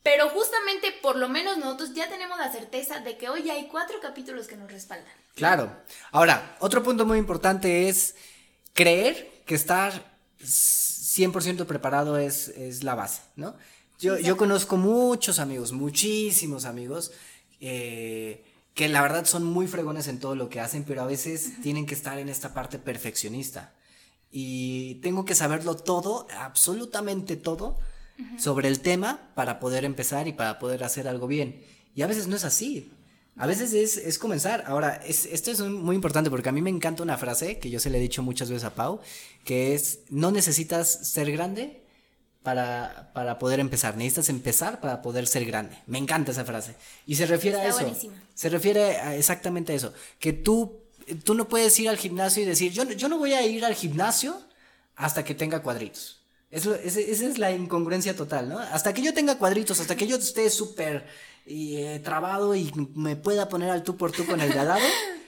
[0.04, 3.68] pero justamente por lo menos nosotros ya tenemos la certeza de que hoy ya hay
[3.68, 5.14] cuatro capítulos que nos respaldan.
[5.36, 5.72] Claro.
[6.12, 8.16] Ahora, otro punto muy importante es
[8.74, 13.56] creer que estar 100% preparado es, es, la base, ¿no?
[14.00, 17.12] Yo, yo, conozco muchos amigos, muchísimos amigos,
[17.60, 21.62] eh, que la verdad son muy fregones en todo lo que hacen, pero a veces
[21.62, 23.74] tienen que estar en esta parte perfeccionista.
[24.32, 27.78] Y tengo que saberlo todo, absolutamente todo,
[28.38, 31.64] sobre el tema para poder empezar y para poder hacer algo bien.
[31.96, 32.92] Y a veces no es así.
[33.38, 34.66] A veces es, es comenzar.
[34.68, 37.80] Ahora, es, esto es muy importante porque a mí me encanta una frase que yo
[37.80, 39.00] se le he dicho muchas veces a Pau,
[39.46, 41.82] que es, no necesitas ser grande
[42.44, 45.78] para, para poder empezar, necesitas empezar para poder ser grande.
[45.88, 46.76] Me encanta esa frase.
[47.06, 47.86] Y se refiere a eso.
[48.34, 50.79] Se refiere exactamente a eso, que tú,
[51.16, 53.76] tú no puedes ir al gimnasio y decir, yo, yo no voy a ir al
[53.76, 54.40] gimnasio
[54.96, 56.22] hasta que tenga cuadritos.
[56.52, 58.58] Eso, esa es la incongruencia total, ¿no?
[58.60, 61.06] Hasta que yo tenga cuadritos, hasta que yo esté súper
[61.46, 64.60] eh, trabado y me pueda poner al tú por tú con el de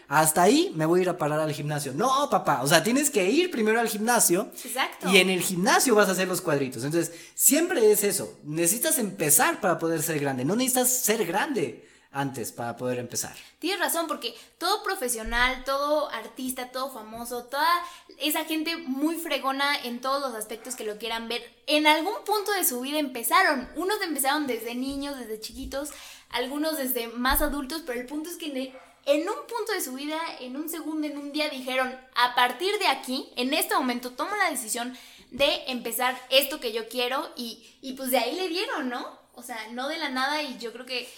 [0.07, 1.93] hasta ahí me voy a ir a parar al gimnasio.
[1.93, 4.51] No, papá, o sea, tienes que ir primero al gimnasio.
[4.61, 5.09] Exacto.
[5.09, 6.83] Y en el gimnasio vas a hacer los cuadritos.
[6.83, 8.37] Entonces, siempre es eso.
[8.43, 13.35] Necesitas empezar para poder ser grande, no necesitas ser grande antes para poder empezar.
[13.59, 17.69] Tienes razón, porque todo profesional, todo artista, todo famoso, toda
[18.17, 22.51] esa gente muy fregona en todos los aspectos que lo quieran ver, en algún punto
[22.51, 23.69] de su vida empezaron.
[23.75, 25.89] Unos empezaron desde niños, desde chiquitos,
[26.29, 28.73] algunos desde más adultos, pero el punto es que
[29.05, 32.77] en un punto de su vida, en un segundo, en un día, dijeron, a partir
[32.77, 34.95] de aquí, en este momento, tomo la decisión
[35.31, 39.19] de empezar esto que yo quiero y, y pues de ahí le dieron, ¿no?
[39.33, 41.09] O sea, no de la nada y yo creo que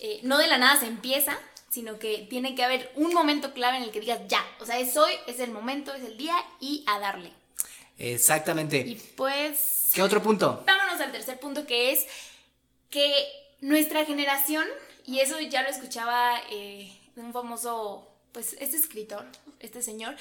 [0.00, 1.38] eh, no de la nada se empieza,
[1.70, 4.78] sino que tiene que haber un momento clave en el que digas ya, o sea,
[4.78, 7.32] es hoy, es el momento, es el día y a darle.
[7.98, 8.78] Exactamente.
[8.78, 9.90] Y pues...
[9.92, 10.62] ¿Qué otro punto?
[10.66, 12.06] Vámonos al tercer punto que es
[12.90, 13.10] que
[13.60, 14.66] nuestra generación,
[15.04, 19.26] y eso ya lo escuchaba eh, un famoso, pues este escritor,
[19.60, 20.16] este señor,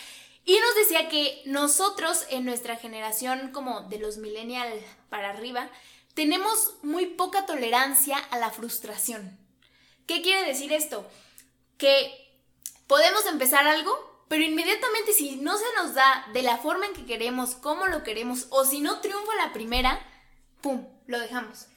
[0.46, 4.70] y nos decía que nosotros en nuestra generación como de los millennial
[5.10, 5.70] para arriba,
[6.14, 9.38] tenemos muy poca tolerancia a la frustración.
[10.06, 11.06] ¿Qué quiere decir esto?
[11.78, 12.32] Que
[12.88, 17.06] podemos empezar algo, pero inmediatamente si no se nos da de la forma en que
[17.06, 20.00] queremos, cómo lo queremos, o si no triunfa la primera,
[20.62, 20.88] ¡pum!
[21.08, 21.68] Lo dejamos.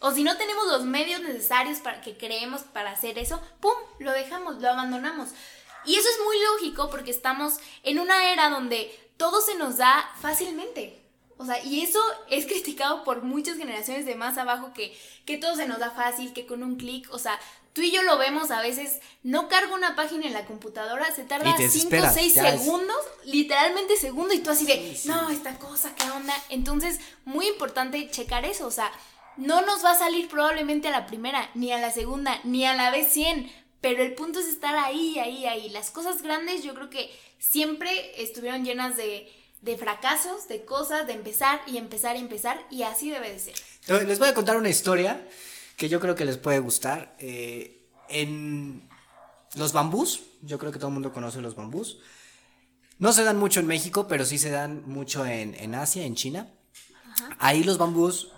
[0.00, 3.74] O si no tenemos los medios necesarios para que creemos para hacer eso, ¡pum!
[3.98, 5.30] Lo dejamos, lo abandonamos.
[5.84, 10.10] Y eso es muy lógico porque estamos en una era donde todo se nos da
[10.20, 11.03] fácilmente.
[11.36, 15.56] O sea, y eso es criticado por muchas generaciones de más abajo que, que todo
[15.56, 17.38] se nos da fácil, que con un clic, o sea,
[17.72, 21.24] tú y yo lo vemos a veces, no cargo una página en la computadora, se
[21.24, 26.08] tarda 5 o 6 segundos, literalmente segundos, y tú así de, no, esta cosa, ¿qué
[26.10, 26.34] onda?
[26.48, 28.92] Entonces, muy importante checar eso, o sea,
[29.36, 32.74] no nos va a salir probablemente a la primera, ni a la segunda, ni a
[32.74, 35.68] la vez 100, pero el punto es estar ahí, ahí, ahí.
[35.68, 39.30] Las cosas grandes yo creo que siempre estuvieron llenas de
[39.64, 43.54] de fracasos, de cosas, de empezar y empezar y empezar, y así debe de ser.
[44.06, 45.26] Les voy a contar una historia
[45.76, 47.16] que yo creo que les puede gustar.
[47.18, 48.86] Eh, en
[49.54, 51.98] los bambús, yo creo que todo el mundo conoce los bambús.
[52.98, 56.52] No se dan mucho en México, pero sí se dan mucho en, Asia, en China.
[57.38, 58.32] Ahí los bambús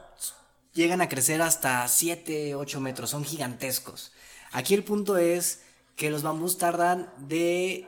[0.75, 4.13] llegan a crecer hasta 7, 8 metros, son gigantescos.
[4.53, 5.63] Aquí el punto es
[5.97, 7.87] que los bambús tardan de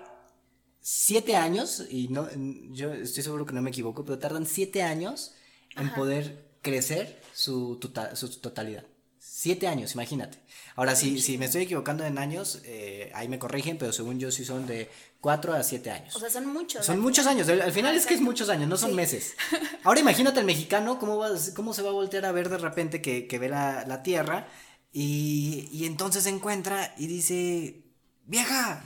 [0.80, 2.28] siete años, y no,
[2.70, 5.34] yo estoy seguro que no me equivoco, pero tardan siete años
[5.76, 8.84] en poder crecer su, tota, su totalidad.
[9.18, 10.38] Siete años, imagínate.
[10.74, 14.30] Ahora, si, si me estoy equivocando en años, eh, ahí me corrigen, pero según yo
[14.30, 16.14] sí son de cuatro a siete años.
[16.16, 16.84] O sea, son muchos.
[16.84, 17.48] Son muchos años.
[17.48, 19.34] Al final es que es muchos años, no son meses.
[19.84, 23.02] Ahora imagínate el mexicano, cómo, va, cómo se va a voltear a ver de repente
[23.02, 24.48] que, que ve la, la tierra
[24.92, 27.84] y, y entonces se encuentra y dice,
[28.26, 28.82] vieja,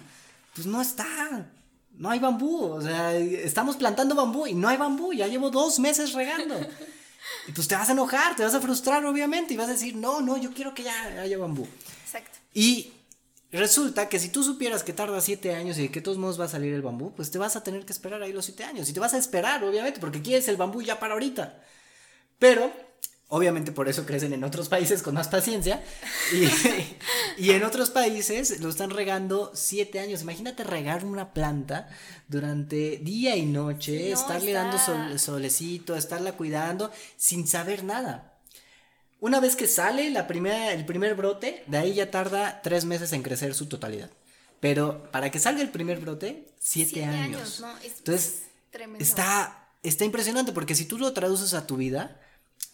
[0.55, 1.53] pues no está
[1.95, 5.79] no hay bambú, o sea, estamos plantando bambú y no hay bambú, ya llevo dos
[5.79, 6.55] meses regando.
[7.47, 9.95] Y pues te vas a enojar, te vas a frustrar, obviamente, y vas a decir,
[9.95, 11.67] no, no, yo quiero que ya haya bambú.
[12.05, 12.39] Exacto.
[12.53, 12.93] Y
[13.51, 16.41] resulta que si tú supieras que tarda siete años y de que de todos modos
[16.41, 18.65] va a salir el bambú, pues te vas a tener que esperar ahí los siete
[18.65, 18.89] años.
[18.89, 21.63] Y te vas a esperar, obviamente, porque quieres el bambú ya para ahorita.
[22.39, 22.73] Pero
[23.35, 25.83] Obviamente por eso crecen en otros países con más paciencia.
[27.39, 30.21] Y, en otros países lo están regando siete años.
[30.21, 31.89] Imagínate regar una planta
[32.29, 34.77] durante día y noche, estarle dando
[35.17, 38.35] solecito, estarla cuidando sin saber nada.
[39.19, 43.15] Una vez que sale la primera, el primer brote, de ahí ya tarda tres meses
[43.15, 44.11] en crecer su totalidad.
[44.61, 47.65] Pero para que salga el primer brote, siete, años.
[47.83, 48.43] Entonces,
[48.99, 52.21] está, está impresionante porque si tú lo traduces a tu vida,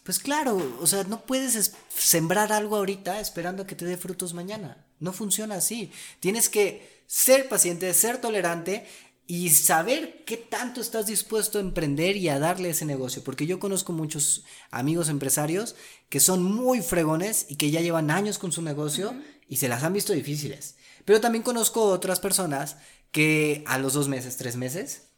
[0.03, 4.33] pues claro, o sea, no puedes sembrar algo ahorita esperando a que te dé frutos
[4.33, 4.85] mañana.
[4.99, 5.91] No funciona así.
[6.19, 8.85] Tienes que ser paciente, ser tolerante
[9.27, 13.23] y saber qué tanto estás dispuesto a emprender y a darle ese negocio.
[13.23, 15.75] Porque yo conozco muchos amigos empresarios
[16.09, 19.13] que son muy fregones y que ya llevan años con su negocio
[19.47, 20.75] y se las han visto difíciles.
[21.05, 22.77] Pero también conozco otras personas
[23.11, 25.08] que a los dos meses, tres meses,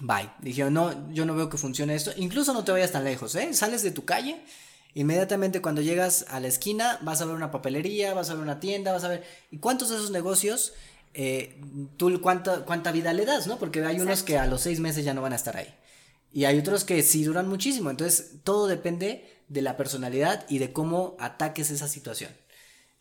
[0.00, 0.30] Bye.
[0.40, 2.12] Dijeron, no, yo no veo que funcione esto.
[2.16, 3.52] Incluso no te vayas tan lejos, ¿eh?
[3.54, 4.42] Sales de tu calle,
[4.94, 8.60] inmediatamente cuando llegas a la esquina vas a ver una papelería, vas a ver una
[8.60, 9.24] tienda, vas a ver...
[9.50, 10.72] ¿Y cuántos de esos negocios,
[11.14, 11.60] eh,
[11.96, 13.58] tú cuánta, cuánta vida le das, ¿no?
[13.58, 15.72] Porque hay unos que a los seis meses ya no van a estar ahí.
[16.32, 17.90] Y hay otros que sí duran muchísimo.
[17.90, 22.34] Entonces, todo depende de la personalidad y de cómo ataques esa situación.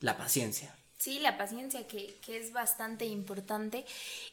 [0.01, 0.75] La paciencia.
[0.97, 3.85] Sí, la paciencia, que, que es bastante importante.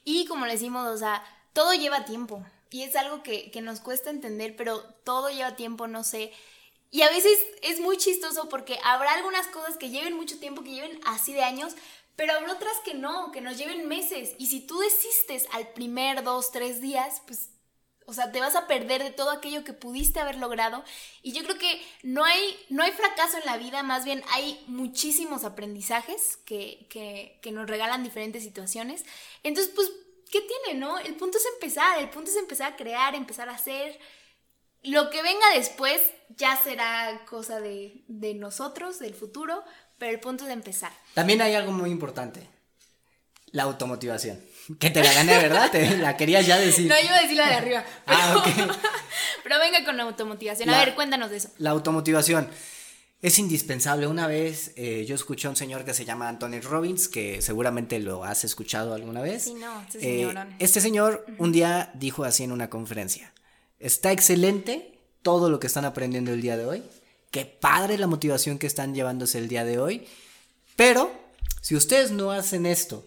[0.04, 4.10] Y como le decimos, o sea, todo lleva tiempo y es algo que, nos cuesta
[4.10, 6.32] entender, pero todo lleva tiempo, no sé.
[6.90, 10.74] Y a veces es muy chistoso porque habrá algunas cosas que lleven mucho tiempo, que
[10.74, 11.74] lleven así de años,
[12.16, 14.34] pero habrá otras que no, que nos lleven meses.
[14.38, 17.50] Y si tú desistes al primer dos, tres días, pues,
[18.06, 20.82] o sea, te vas a perder de todo aquello que pudiste haber logrado.
[21.22, 24.62] Y yo creo que no hay, no hay fracaso en la vida, más bien hay
[24.66, 29.04] muchísimos aprendizajes que, que, que nos regalan diferentes situaciones.
[29.42, 29.90] Entonces, pues
[30.30, 30.98] ¿qué tiene, no?
[30.98, 33.98] El punto es empezar, el punto es empezar a crear, empezar a hacer.
[34.82, 36.00] Lo que venga después
[36.36, 38.04] ya será cosa de,
[38.36, 39.64] nosotros, del futuro,
[39.98, 40.92] pero el punto es empezar.
[41.14, 42.48] También hay algo muy importante,
[43.50, 44.40] la automotivación.
[44.78, 45.70] Que te la gané, ¿verdad?
[45.70, 46.88] Te la quería ya decir.
[46.88, 47.84] No, yo iba a decir la de arriba.
[48.06, 48.76] ah, ok.
[49.42, 50.68] pero venga con la automotivación.
[50.68, 51.48] A ver, cuéntanos de eso.
[51.56, 52.50] La automotivación.
[53.20, 54.06] Es indispensable.
[54.06, 57.98] Una vez eh, yo escuché a un señor que se llama Anthony Robbins, que seguramente
[57.98, 59.44] lo has escuchado alguna vez.
[59.44, 60.36] Sí, no, este señor.
[60.36, 63.32] Eh, este señor un día dijo así en una conferencia,
[63.80, 66.82] está excelente todo lo que están aprendiendo el día de hoy,
[67.30, 70.06] qué padre la motivación que están llevándose el día de hoy,
[70.76, 71.10] pero
[71.60, 73.04] si ustedes no hacen esto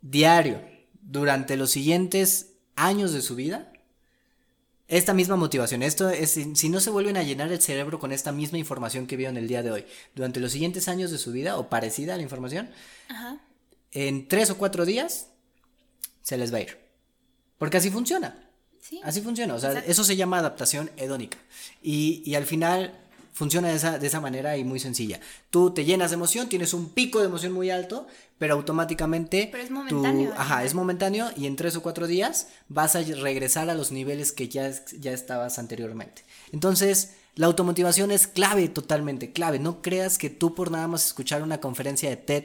[0.00, 0.60] diario
[1.02, 3.71] durante los siguientes años de su vida,
[4.92, 8.30] esta misma motivación, esto es, si no se vuelven a llenar el cerebro con esta
[8.30, 11.56] misma información que vieron el día de hoy, durante los siguientes años de su vida,
[11.56, 12.68] o parecida a la información,
[13.90, 15.28] en tres o cuatro días
[16.20, 16.78] se les va a ir.
[17.56, 18.50] Porque así funciona.
[19.02, 19.54] Así funciona.
[19.54, 21.38] O sea, eso se llama adaptación hedónica.
[21.80, 23.01] Y, y al final
[23.32, 25.20] funciona de esa, de esa manera y muy sencilla.
[25.50, 28.06] Tú te llenas de emoción, tienes un pico de emoción muy alto,
[28.38, 29.48] pero automáticamente...
[29.50, 30.32] Pero es momentáneo.
[30.36, 34.32] ajá, es momentáneo y en tres o cuatro días vas a regresar a los niveles
[34.32, 36.24] que ya, ya estabas anteriormente.
[36.52, 39.58] Entonces, la automotivación es clave, totalmente clave.
[39.58, 42.44] No creas que tú por nada más escuchar una conferencia de TED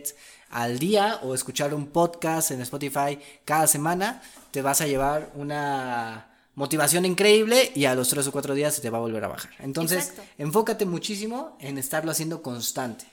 [0.49, 4.21] al día o escuchar un podcast en Spotify cada semana,
[4.51, 8.81] te vas a llevar una motivación increíble y a los tres o cuatro días se
[8.81, 9.51] te va a volver a bajar.
[9.59, 13.05] Entonces, enfócate muchísimo en estarlo haciendo constante.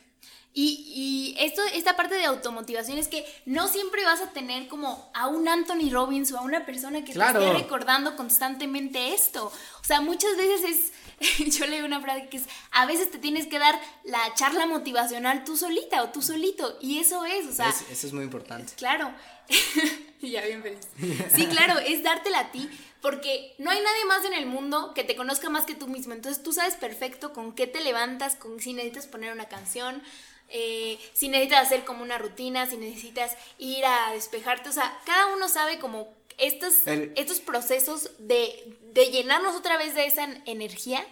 [0.55, 5.27] Y, esto, esta parte de automotivación es que no siempre vas a tener como a
[5.27, 9.53] un Anthony Robbins o a una persona que te esté recordando constantemente esto.
[9.83, 13.47] O sea, muchas veces es, yo leo una frase que es, a veces te tienes
[13.47, 16.79] que dar la charla motivacional tú solita o tú solito.
[16.81, 17.69] Y eso es, o sea...
[17.69, 18.73] eso es muy importante.
[18.77, 19.11] Claro.
[20.23, 20.89] ya bien feliz.
[21.35, 22.71] Sí, claro, es dártela a ti
[23.05, 26.15] porque no hay nadie más en el mundo que te conozca más que tú mismo.
[26.15, 30.03] Entonces tú sabes perfecto con qué te levantas, con si necesitas poner una canción,
[30.49, 34.71] eh, si necesitas hacer como una rutina, si necesitas ir a despejarte.
[34.71, 40.07] O sea, cada uno sabe como estos, estos procesos de, de llenarnos otra vez de
[40.07, 41.07] esa energía.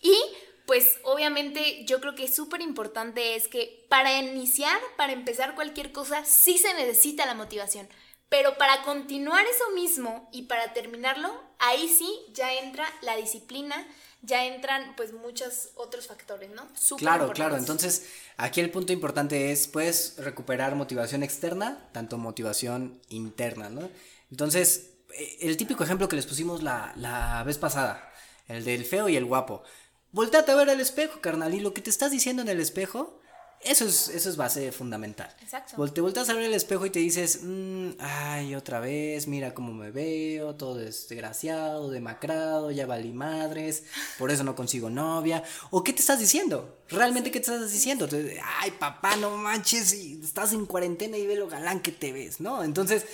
[0.00, 0.16] Y
[0.64, 5.90] pues obviamente yo creo que es súper importante es que para iniciar, para empezar cualquier
[5.90, 7.88] cosa, sí se necesita la motivación.
[8.32, 13.86] Pero para continuar eso mismo y para terminarlo, ahí sí ya entra la disciplina,
[14.22, 16.66] ya entran pues muchos otros factores, ¿no?
[16.96, 17.58] claro, claro.
[17.58, 18.06] Entonces,
[18.38, 23.90] aquí el punto importante es, puedes recuperar motivación externa, tanto motivación interna, ¿no?
[24.30, 28.10] Entonces, eh, el típico ejemplo que les pusimos la, la vez pasada,
[28.48, 29.62] el del feo y el guapo.
[30.10, 33.20] Voltate a ver el espejo, carnal, y lo que te estás diciendo en el espejo,
[33.64, 35.34] eso es, eso es base fundamental.
[35.40, 35.88] Exacto.
[35.90, 39.72] Te volteas a ver el espejo y te dices, mm, ay, otra vez, mira cómo
[39.72, 43.84] me veo, todo desgraciado, demacrado, ya valí madres,
[44.18, 45.42] por eso no consigo novia.
[45.70, 46.78] ¿O qué te estás diciendo?
[46.88, 48.08] ¿Realmente qué te estás diciendo?
[48.60, 52.40] Ay, papá, no manches, y estás en cuarentena y ve lo galán que te ves,
[52.40, 52.64] ¿no?
[52.64, 53.04] Entonces,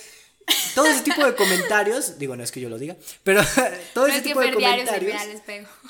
[0.74, 3.42] todo ese tipo de comentarios, digo, no es que yo lo diga, pero
[3.94, 5.20] todo No ese es tipo de comentarios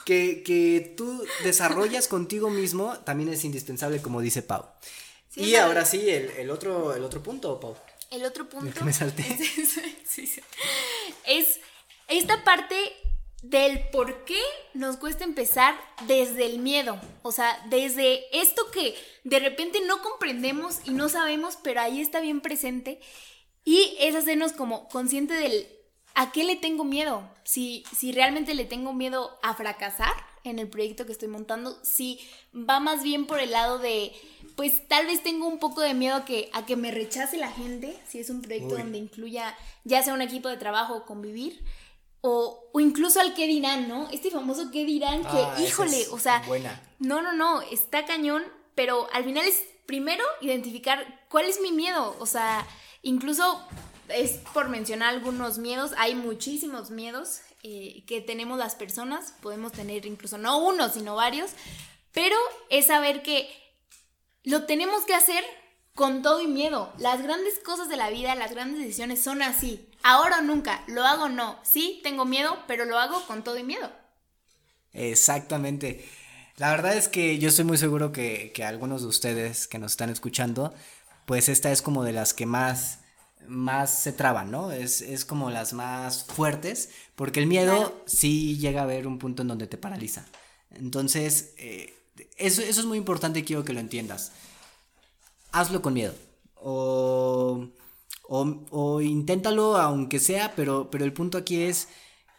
[0.04, 4.66] que, que tú desarrollas contigo mismo también es indispensable, como dice Pau.
[5.30, 7.76] Sí, y ahora sí, el, el otro, el otro punto, Pau.
[8.10, 8.72] El otro punto.
[8.72, 9.22] que me salté.
[9.22, 9.70] Es,
[10.04, 10.40] sí, sí.
[11.26, 11.60] es
[12.08, 12.76] esta parte
[13.42, 14.40] del por qué
[14.74, 17.00] nos cuesta empezar desde el miedo.
[17.22, 18.94] O sea, desde esto que
[19.24, 23.00] de repente no comprendemos y no sabemos, pero ahí está bien presente.
[23.68, 25.68] Y es hacernos como consciente del
[26.14, 27.28] a qué le tengo miedo.
[27.44, 32.18] Si, si realmente le tengo miedo a fracasar en el proyecto que estoy montando, si
[32.54, 34.12] va más bien por el lado de,
[34.56, 37.50] pues tal vez tengo un poco de miedo a que, a que me rechace la
[37.52, 38.80] gente, si es un proyecto Uy.
[38.80, 39.54] donde incluya
[39.84, 41.62] ya sea un equipo de trabajo o convivir.
[42.22, 44.08] O, o incluso al qué dirán, ¿no?
[44.10, 46.80] Este famoso qué dirán que, Ah, híjole, es o sea, buena.
[47.00, 48.42] no, no, no, está cañón,
[48.74, 52.66] pero al final es primero identificar cuál es mi miedo, o sea,
[53.02, 53.66] incluso
[54.08, 60.06] es por mencionar algunos miedos, hay muchísimos miedos eh, que tenemos las personas, podemos tener
[60.06, 61.50] incluso no uno, sino varios,
[62.12, 62.36] pero
[62.70, 63.48] es saber que
[64.44, 65.44] lo tenemos que hacer
[65.94, 66.92] con todo y miedo.
[66.98, 69.90] Las grandes cosas de la vida, las grandes decisiones son así.
[70.04, 71.58] Ahora o nunca, lo hago o no.
[71.64, 73.90] Sí, tengo miedo, pero lo hago con todo y miedo.
[74.92, 76.08] Exactamente.
[76.56, 79.92] La verdad es que yo estoy muy seguro que, que algunos de ustedes que nos
[79.92, 80.72] están escuchando,
[81.28, 83.00] pues esta es como de las que más,
[83.46, 84.72] más se traban, ¿no?
[84.72, 88.02] Es, es como las más fuertes, porque el miedo Claro.
[88.06, 90.24] sí llega a haber un punto en donde te paraliza.
[90.70, 91.94] Entonces, eh,
[92.38, 94.32] eso, eso es muy importante y quiero que lo entiendas.
[95.52, 96.14] Hazlo con miedo.
[96.54, 97.68] O,
[98.26, 101.88] o, o inténtalo aunque sea, pero, pero el punto aquí es,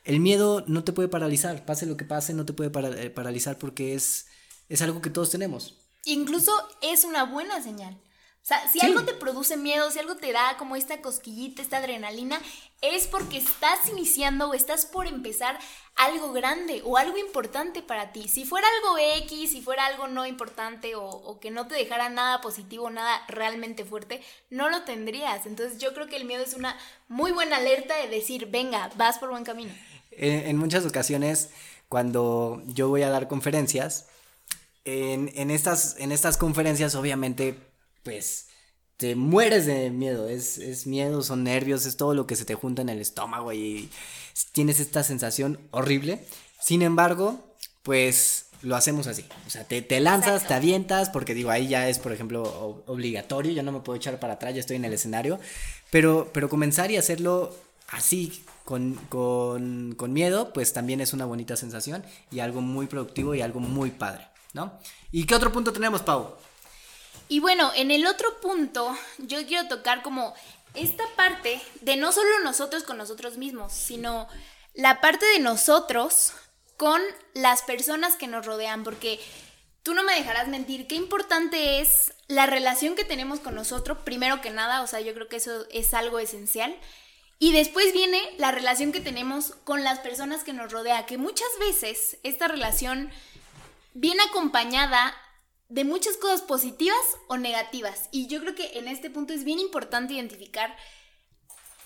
[0.04, 3.12] el miedo no te puede paralizar, pase lo que pase, no te puede para- eh,
[3.12, 4.26] paralizar porque es,
[4.68, 5.78] es algo que todos tenemos.
[6.06, 7.96] Incluso es una buena señal.
[8.42, 8.86] O sea, si Sí.
[8.88, 12.42] algo te produce miedo, si algo te da como esta cosquillita, esta adrenalina,
[12.82, 15.60] es porque estás iniciando o estás por empezar
[15.96, 18.28] algo grande o algo importante para ti.
[18.28, 22.10] Si fuera algo X, si fuera algo no importante o, o que no te dejara
[22.10, 25.46] nada positivo, nada realmente fuerte, no lo tendrías.
[25.46, 26.76] Entonces yo creo que el miedo es una
[27.08, 29.74] muy buena alerta de decir, venga, vas por buen camino.
[30.12, 31.50] En, en muchas ocasiones,
[31.88, 34.08] cuando yo voy a dar conferencias,
[34.86, 37.60] en, en estas, en estas conferencias, obviamente,
[38.04, 38.48] pues
[38.98, 40.28] te mueres de miedo.
[40.28, 43.54] Es, es miedo, son nervios, es todo lo que se te junta en el estómago
[43.54, 43.90] y
[44.52, 46.26] tienes esta sensación horrible.
[46.62, 49.26] Sin embargo, pues lo hacemos así.
[49.48, 50.48] O sea, te, te lanzas, Exacto.
[50.50, 54.20] te avientas, porque digo, ahí ya es, por ejemplo, obligatorio, ya no me puedo echar
[54.20, 55.40] para atrás, ya estoy en el escenario.
[55.92, 57.56] Pero, pero comenzar y hacerlo
[57.88, 63.34] así, con, con, con miedo, pues también es una bonita sensación y algo muy productivo
[63.34, 64.74] y algo muy padre, ¿no?
[65.12, 66.36] ¿Y qué otro punto tenemos, Pau?
[67.30, 70.34] Y bueno, en el otro punto, yo quiero tocar como
[70.74, 74.28] esta parte de no solo nosotros con nosotros mismos, sino
[74.74, 76.34] la parte de nosotros
[76.76, 77.00] con
[77.36, 79.20] las personas que nos rodean, porque
[79.84, 84.42] tú no me dejarás mentir, qué importante es la relación que tenemos con nosotros, primero
[84.42, 86.76] que nada, o sea, yo creo que eso es algo esencial.
[87.38, 91.48] Y después viene la relación que tenemos con las personas que nos rodean, que muchas
[91.60, 93.12] veces esta relación
[93.94, 95.16] viene acompañada
[95.70, 98.10] de muchas cosas positivas o negativas.
[98.12, 100.76] Y yo creo que en este punto es bien importante identificar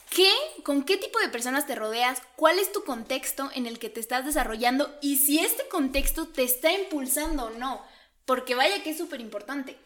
[0.09, 0.29] qué,
[0.63, 3.99] con qué tipo de personas te rodeas, cuál es tu contexto en el que te
[3.99, 7.81] estás desarrollando y si este contexto te está impulsando o no.
[8.25, 9.77] Porque vaya que es súper importante.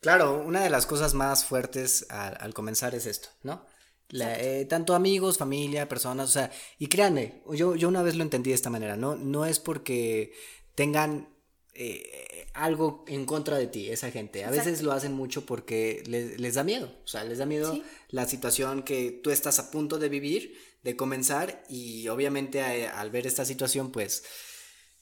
[0.00, 3.66] Claro, una de las cosas más fuertes al, al comenzar es esto, ¿no?
[4.10, 8.22] La- eh, tanto amigos, familia, personas, o sea, y créanme, yo, yo una vez lo
[8.22, 9.16] entendí de esta manera, ¿no?
[9.16, 10.34] No es porque
[10.76, 11.33] tengan
[11.74, 14.44] eh, algo en contra de ti, esa gente.
[14.44, 17.72] A veces lo hacen mucho porque les, les da miedo, o sea, les da miedo
[17.74, 17.82] Sí.
[18.10, 23.10] la situación que tú estás a punto de vivir, de comenzar, y obviamente eh, al
[23.10, 24.22] ver esta situación, pues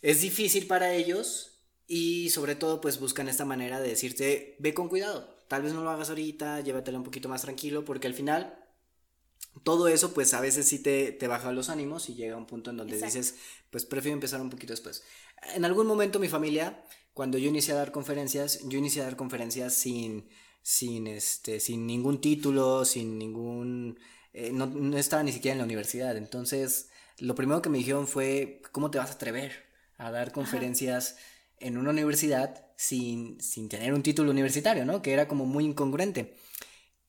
[0.01, 4.89] es difícil para ellos y sobre todo pues buscan esta manera de decirte, ve con
[4.89, 8.62] cuidado, tal vez no lo hagas ahorita, llévatelo un poquito más tranquilo, porque al final
[9.65, 12.71] todo eso pues a veces sí te, te baja los ánimos y llega un punto
[12.71, 13.19] en donde Exacto.
[13.19, 13.37] dices,
[13.71, 15.03] pues prefiero empezar un poquito después.
[15.55, 16.85] En algún momento mi familia,
[17.15, 20.29] cuando yo inicié a dar conferencias, yo inicié a dar conferencias sin,
[20.63, 23.99] sin, este, sin ningún título, sin ningún...
[24.33, 26.89] eh, no, no estaba ni siquiera en la universidad, entonces
[27.19, 29.53] lo primero que me dijeron fue, ¿cómo te vas a atrever
[29.99, 31.17] a dar conferencias
[31.61, 35.03] en una universidad sin, sin tener un título universitario, ¿no?
[35.03, 36.35] Que era como muy incongruente.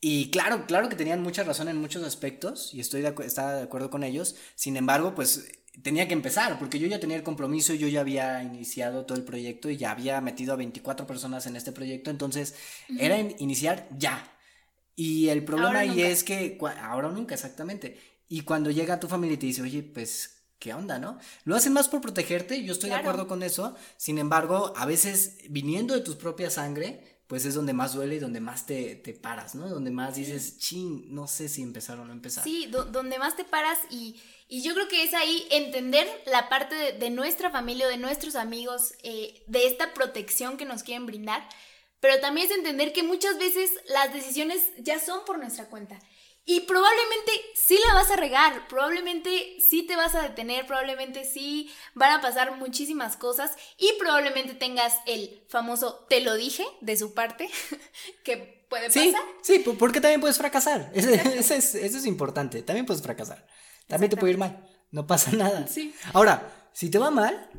[0.05, 3.63] Y claro, claro que tenían mucha razón en muchos aspectos y estoy de, estaba de
[3.63, 4.35] acuerdo con ellos.
[4.53, 5.47] Sin embargo, pues
[5.81, 9.23] tenía que empezar porque yo ya tenía el compromiso, yo ya había iniciado todo el
[9.23, 12.53] proyecto y ya había metido a 24 personas en este proyecto, entonces
[12.99, 14.29] era iniciar ya.
[14.93, 17.97] Y el problema ahí es que ahora nunca, exactamente.
[18.27, 21.17] Y cuando llega tu familia y te dice, oye, pues, ¿qué onda, no?
[21.45, 23.73] Lo hacen más por protegerte, yo estoy de acuerdo con eso.
[23.95, 28.19] Sin embargo, a veces viniendo de tu propia sangre, pues es donde más duele y
[28.19, 29.67] donde más te, paras, ¿no?
[29.69, 32.43] Donde más dices, chin, no sé si empezar o no empezar.
[32.43, 37.09] Sí, donde más te paras y, yo creo que es ahí entender la parte de,
[37.09, 41.47] nuestra familia, de nuestros amigos, eh, de esta protección que nos quieren brindar,
[41.99, 45.97] pero también es entender que muchas veces las decisiones ya son por nuestra cuenta.
[46.45, 51.71] Y probablemente sí la vas a regar, probablemente sí te vas a detener, probablemente sí
[51.93, 57.13] van a pasar muchísimas cosas y probablemente tengas el famoso te lo dije de su
[57.13, 57.49] parte,
[58.25, 59.23] que puede pasar.
[59.41, 60.91] Sí, porque también puedes fracasar.
[60.93, 63.47] Eso, es, eso es importante, también puedes fracasar.
[63.87, 65.67] También te puede ir mal, no pasa nada.
[65.67, 65.93] Sí.
[66.11, 67.49] Ahora, si te va mal,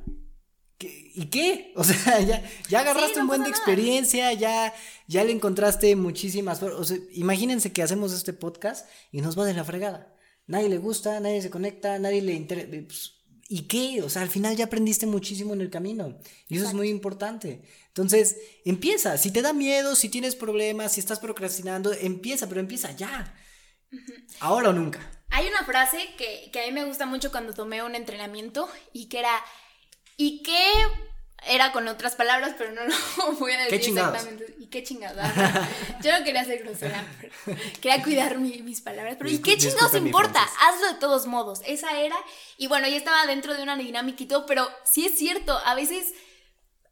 [0.81, 1.73] ¿Y qué?
[1.77, 4.75] O sea, ya, ya agarraste un buen de experiencia, ya,
[5.07, 6.63] ya le encontraste muchísimas.
[6.63, 10.15] O sea, imagínense que hacemos este podcast y nos va de la fregada.
[10.47, 12.69] Nadie le gusta, nadie se conecta, nadie le interesa.
[12.71, 13.15] Pues,
[13.49, 14.03] ¿Y qué?
[14.03, 16.19] O sea, al final ya aprendiste muchísimo en el camino.
[16.49, 17.63] Y eso es muy importante.
[17.89, 19.19] Entonces, empieza.
[19.19, 23.35] Si te da miedo, si tienes problemas, si estás procrastinando, empieza, pero empieza ya.
[24.41, 25.01] Ahora o nunca.
[25.31, 29.09] Hay una frase que, que a mí me gusta mucho cuando tomé un entrenamiento y
[29.09, 29.35] que era
[30.17, 30.65] y qué
[31.47, 32.83] era con otras palabras, pero no
[33.19, 34.55] lo voy a decir exactamente.
[34.59, 35.25] ¿Y qué chingados?
[36.03, 37.05] Yo no quería ser grosera,
[37.81, 39.17] quería cuidar mis palabras.
[39.19, 40.41] Pero ¿y qué chingados importa?
[40.61, 41.61] Hazlo de todos modos.
[41.67, 42.17] Esa era.
[42.57, 45.75] Y bueno, ya estaba dentro de una dinámica y todo, pero sí es cierto, a
[45.75, 46.15] veces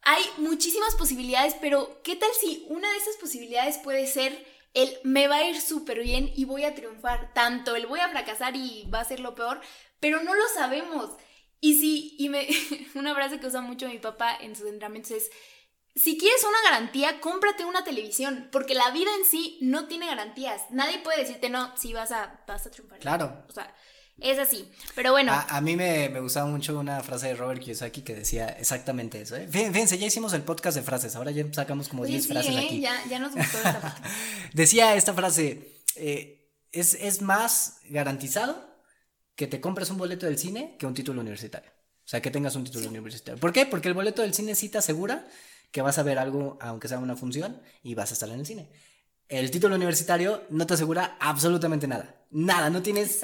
[0.03, 5.29] hay muchísimas posibilidades, pero ¿qué tal si una de esas posibilidades puede ser el me
[5.29, 7.33] va a ir súper bien y voy a triunfar?
[7.35, 9.61] Tanto el voy a fracasar y va a ser lo peor,
[10.01, 11.11] pero no lo sabemos.
[11.65, 12.49] Y sí, y me,
[12.97, 15.31] una frase que usa mucho mi papá en sus entrenamientos es,
[15.95, 20.63] si quieres una garantía, cómprate una televisión, porque la vida en sí no tiene garantías.
[20.71, 22.99] Nadie puede decirte, no, si vas a, vas a triunfar.
[22.99, 23.45] Claro.
[23.49, 23.73] O sea,
[24.19, 24.69] es así.
[24.97, 25.33] Pero bueno.
[25.33, 29.37] A, mí me, me, gustaba mucho una frase de Robert Kiyosaki que decía exactamente eso.
[29.37, 29.47] ¿eh?
[29.49, 32.59] Fíjense, ya hicimos el podcast de frases, ahora ya sacamos como 10 frases ¿eh?
[32.59, 32.81] aquí.
[32.81, 34.09] Ya, ya nos gustó esta parte.
[34.53, 38.72] decía esta frase, eh, es, es más garantizado
[39.37, 41.71] que te compres un boleto del cine que un título universitario.
[42.05, 43.41] O sea, que tengas un título universitario.
[43.41, 43.67] ¿Por qué?
[43.67, 45.27] Porque el boleto del cine sí te asegura
[45.71, 48.47] que vas a ver algo, aunque sea una función, y vas a estar en el
[48.47, 48.69] cine.
[49.29, 52.23] El título universitario no te asegura absolutamente nada.
[52.31, 53.21] Nada, no tienes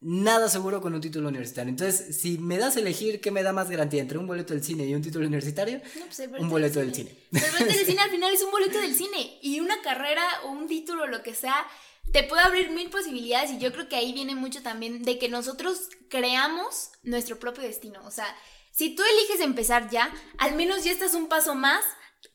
[0.00, 1.70] nada seguro con un título universitario.
[1.70, 4.64] Entonces, si me das a elegir qué me da más garantía entre un boleto del
[4.64, 7.14] cine y un título universitario, pues un boleto del cine.
[7.30, 10.50] El boleto del cine al final es un boleto del cine y una carrera o
[10.50, 11.64] un título, lo que sea,
[12.12, 15.28] te puede abrir mil posibilidades y yo creo que ahí viene mucho también de que
[15.28, 18.00] nosotros creamos nuestro propio destino.
[18.04, 18.26] O sea,
[18.70, 21.84] si tú eliges empezar ya, al menos ya estás un paso más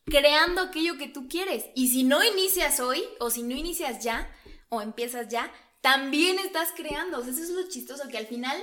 [0.05, 1.65] creando aquello que tú quieres.
[1.76, 4.32] Y si no inicias hoy o si no inicias ya
[4.70, 5.51] o empiezas ya,
[5.82, 7.20] también estás creando.
[7.20, 8.57] O sea, eso es lo chistoso, que al final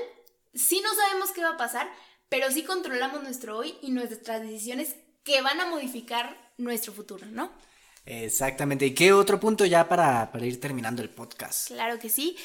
[0.55, 1.91] sí no sabemos qué va a pasar,
[2.29, 7.53] pero sí controlamos nuestro hoy y nuestras decisiones que van a modificar nuestro futuro, ¿no?
[8.07, 8.87] Exactamente.
[8.87, 11.69] ¿Y qué otro punto ya para, ir terminando el podcast?
[11.69, 12.37] Claro que sí.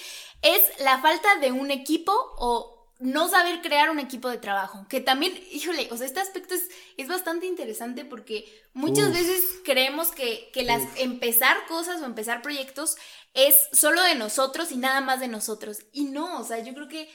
[0.41, 4.85] Es la falta de un equipo o no saber crear un equipo de trabajo.
[4.89, 10.11] Que también, híjole, o sea, este aspecto es, es bastante interesante porque muchas veces creemos
[10.11, 12.95] que, las empezar cosas o empezar proyectos
[13.33, 15.79] es solo de nosotros y nada más de nosotros.
[15.91, 17.09] Y no, o sea, yo creo que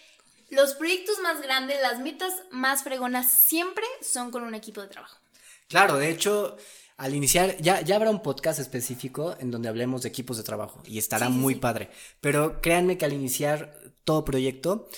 [0.50, 5.18] los proyectos más grandes, las metas más fregonas siempre son con un equipo de trabajo.
[5.68, 6.56] Claro, de hecho,
[6.96, 10.82] al iniciar, ya, ya habrá un podcast específico en donde hablemos de equipos de trabajo
[10.86, 11.90] y estará muy padre.
[12.20, 14.88] Pero créanme que al iniciar todo proyecto,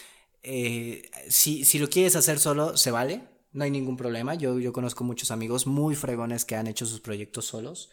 [0.42, 3.22] eh, si, si lo quieres hacer solo, se vale,
[3.52, 4.34] no hay ningún problema.
[4.34, 7.90] Yo, yo conozco muchos amigos muy fregones que han hecho sus proyectos solos.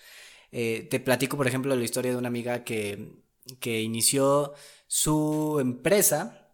[0.52, 3.24] Eh, te platico, por ejemplo, la historia de una amiga que,
[3.60, 4.54] que inició
[4.88, 6.50] su empresa,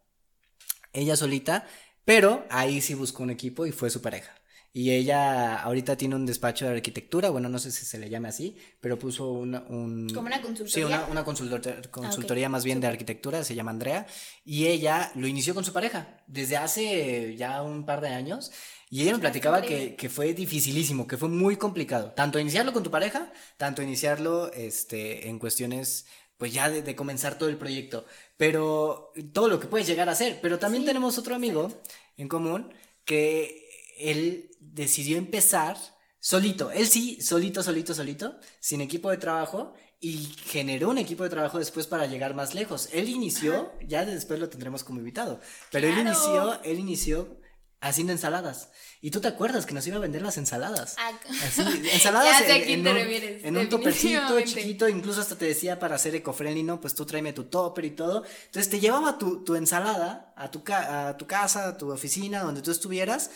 [0.94, 1.68] ella solita,
[2.06, 4.39] pero ahí sí buscó un equipo y fue su pareja.
[4.72, 8.30] Y ella ahorita tiene un despacho de arquitectura, bueno, no sé si se le llame
[8.30, 10.08] así, pero puso una, un...
[10.14, 10.74] Como una consultoría.
[10.74, 14.06] Sí, una, una consultoría más bien de arquitectura, se llama Andrea,
[14.46, 18.52] y ella lo inició con su pareja desde hace ya un par de años.
[18.92, 22.82] Y ella me platicaba que, que, fue dificilísimo, que fue muy complicado, tanto iniciarlo con
[22.82, 26.06] tu pareja, tanto iniciarlo este, en cuestiones
[26.40, 28.06] pues ya de, comenzar todo el proyecto,
[28.38, 30.40] pero todo lo que puedes llegar a hacer.
[30.42, 31.70] Pero también tenemos otro amigo
[32.16, 35.78] en común que él decidió empezar
[36.20, 41.30] solito, él sí, solito, solito, solito, sin equipo de trabajo y generó un equipo de
[41.30, 42.90] trabajo después para llegar más lejos.
[42.94, 45.40] Él inició, ya después lo tendremos como invitado,
[45.72, 47.40] pero él inició, él inició
[47.82, 48.70] haciendo ensaladas.
[49.02, 50.96] Y tú te acuerdas que nos iba a vender las ensaladas.
[50.98, 51.12] Ah,
[51.44, 51.62] Así,
[51.94, 56.82] ensaladas en, un, en un topercito chiquito, incluso hasta te decía para hacer ecofriendly, no,
[56.82, 58.26] pues tú tráeme tu topper y todo.
[58.46, 62.62] Entonces te llevaba tu, tu ensalada a tu, a tu casa, a tu oficina, donde
[62.62, 63.32] tú estuvieras.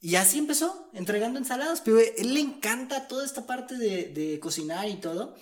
[0.00, 1.80] Y así empezó, entregando ensaladas.
[1.80, 5.34] Pero a él le encanta toda esta parte de, de cocinar y todo.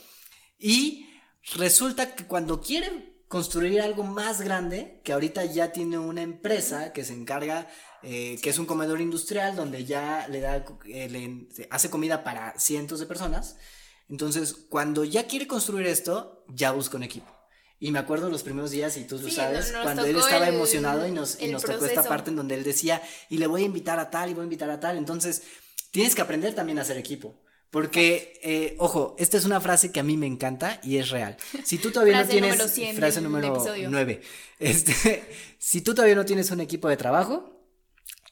[0.59, 1.07] Y
[1.55, 7.05] resulta que cuando quiere construir algo más grande, que ahorita ya tiene una empresa que
[7.05, 7.69] se encarga
[8.09, 12.57] eh, que es un comedor industrial donde ya le da, eh, le hace comida para
[12.57, 13.57] cientos de personas.
[14.09, 17.36] Entonces, cuando ya quiere construir esto, ya busca un equipo.
[17.79, 21.11] Y me acuerdo los primeros días, y tú lo sabes, cuando él estaba emocionado y
[21.11, 23.99] nos, y nos tocó esta parte en donde él decía, y le voy a invitar
[23.99, 24.97] a tal, y voy a invitar a tal.
[24.97, 25.43] Entonces,
[25.91, 27.39] tienes que aprender también a hacer equipo.
[27.71, 31.37] Porque, eh, ojo, esta es una frase que a mí me encanta y es real.
[31.65, 32.57] Si tú todavía no tienes.
[32.95, 34.21] frase número 9.
[34.59, 35.25] Este,
[35.59, 37.57] si tú todavía no tienes un equipo de trabajo,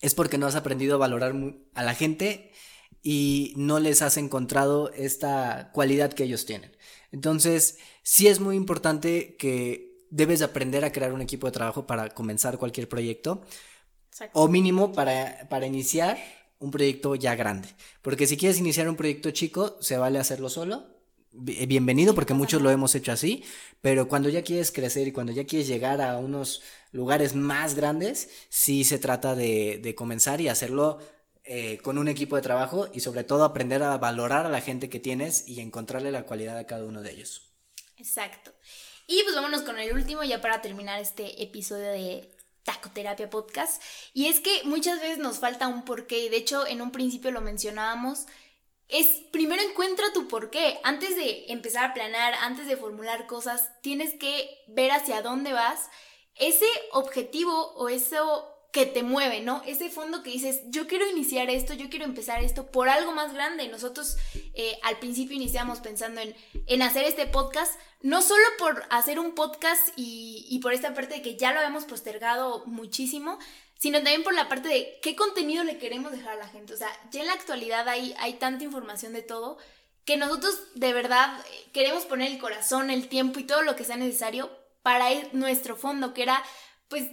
[0.01, 1.35] es porque no has aprendido a valorar
[1.75, 2.53] a la gente
[3.03, 6.75] y no les has encontrado esta cualidad que ellos tienen.
[7.15, 12.09] Entonces, sí es muy importante que debes aprender a crear un equipo de trabajo para
[12.09, 13.43] comenzar cualquier proyecto.
[14.33, 16.19] O mínimo para, para iniciar
[16.59, 17.69] un proyecto ya grande.
[18.03, 20.87] Porque si quieres iniciar un proyecto chico, se vale hacerlo solo.
[21.31, 23.45] Bienvenido, porque muchos lo hemos hecho así.
[23.81, 28.29] Pero cuando ya quieres crecer y cuando ya quieres llegar a unos lugares más grandes,
[28.49, 30.99] sí se trata de, comenzar y hacerlo
[31.45, 34.89] eh, con un equipo de trabajo y sobre todo aprender a valorar a la gente
[34.89, 37.53] que tienes y encontrarle la cualidad a cada uno de ellos.
[37.99, 38.53] Exacto.
[39.07, 42.31] Y pues vámonos con el último ya para terminar este episodio de
[42.63, 43.83] Tacoterapia Podcast.
[44.15, 46.31] Y es que muchas veces nos falta un porqué.
[46.31, 48.27] De hecho, en un principio lo mencionábamos.
[48.89, 50.79] Es primero encuentra tu porqué.
[50.83, 55.91] Antes de empezar a planear, antes de formular cosas, tienes que ver hacia dónde vas
[56.37, 59.62] ese objetivo o eso que te mueve, ¿no?
[59.66, 63.33] Ese fondo que dices, yo quiero iniciar esto, yo quiero empezar esto por algo más
[63.33, 63.68] grande.
[63.68, 64.16] Nosotros
[64.53, 66.35] eh, al principio iniciamos pensando en,
[66.66, 71.14] en, hacer este podcast, no solo por hacer un podcast y, y por esta parte
[71.14, 73.39] de que ya lo habíamos postergado muchísimo,
[73.79, 76.75] sino también por la parte de qué contenido le queremos dejar a la gente.
[76.75, 79.57] O sea, ya en la actualidad hay, hay tanta información de todo
[80.05, 83.85] que nosotros de verdad eh, queremos poner el corazón, el tiempo y todo lo que
[83.85, 84.51] sea necesario
[84.83, 86.43] para nuestro fondo, que era,
[86.89, 87.09] pues,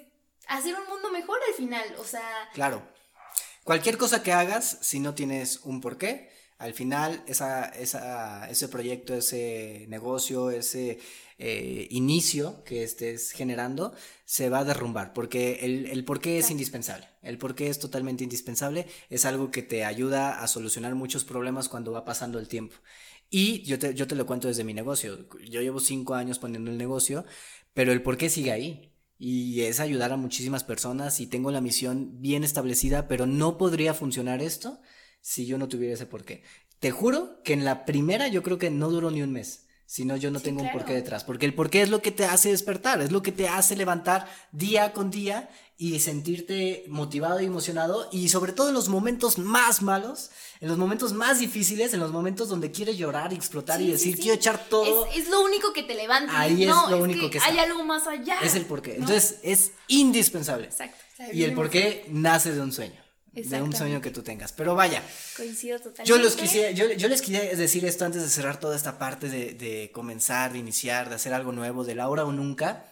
[0.52, 2.50] hacer un mundo mejor al final, o sea...
[2.54, 2.84] Claro.
[3.64, 9.86] Cualquier cosa que hagas, si no tienes un porqué, al final esa, ese proyecto, ese
[9.88, 11.00] negocio, ese
[11.38, 13.94] eh, inicio que estés generando,
[14.26, 17.08] se va a derrumbar, porque el, el porqué es indispensable.
[17.22, 21.92] El porqué es totalmente indispensable, es algo que te ayuda a solucionar muchos problemas cuando
[21.92, 22.76] va pasando el tiempo.
[23.30, 25.30] Y yo te, yo te lo cuento desde mi negocio.
[25.50, 27.26] Yo llevo cinco años poniendo el negocio
[27.74, 28.91] pero el por qué sigue ahí.
[29.24, 33.94] Y es ayudar a muchísimas personas y tengo la misión bien establecida, pero no podría
[33.94, 34.82] funcionar esto
[35.22, 36.42] si yo no tuviera ese porqué.
[36.80, 40.06] Te juro que en la primera yo creo que no duró ni un mes si
[40.06, 42.50] no yo no tengo un porqué detrás, porque el porqué es lo que te hace
[42.50, 45.50] despertar, es lo que te hace levantar día con día
[45.82, 50.30] y sentirte motivado y emocionado y sobre todo en los momentos más malos,
[50.60, 54.16] en los momentos más difíciles, en los momentos donde quieres llorar y explotar y decir
[54.16, 55.08] quiero echar todo.
[55.08, 56.40] Es, lo único que te levanta.
[56.40, 58.38] Ahí es lo único que, hay algo más allá.
[58.44, 58.98] Es el porqué.
[58.98, 60.68] Entonces es indispensable.
[60.68, 61.04] Exacto.
[61.34, 63.02] Y el porqué nace de un sueño
[63.34, 64.52] de un sueño que tú tengas.
[64.52, 65.02] Pero vaya.
[65.36, 66.08] Coincido totalmente.
[66.08, 69.30] Yo, los quisiera, yo, yo, les quería decir esto antes de cerrar toda esta parte
[69.30, 72.86] de, de, comenzar, de iniciar, de hacer algo nuevo, de la hora o nunca.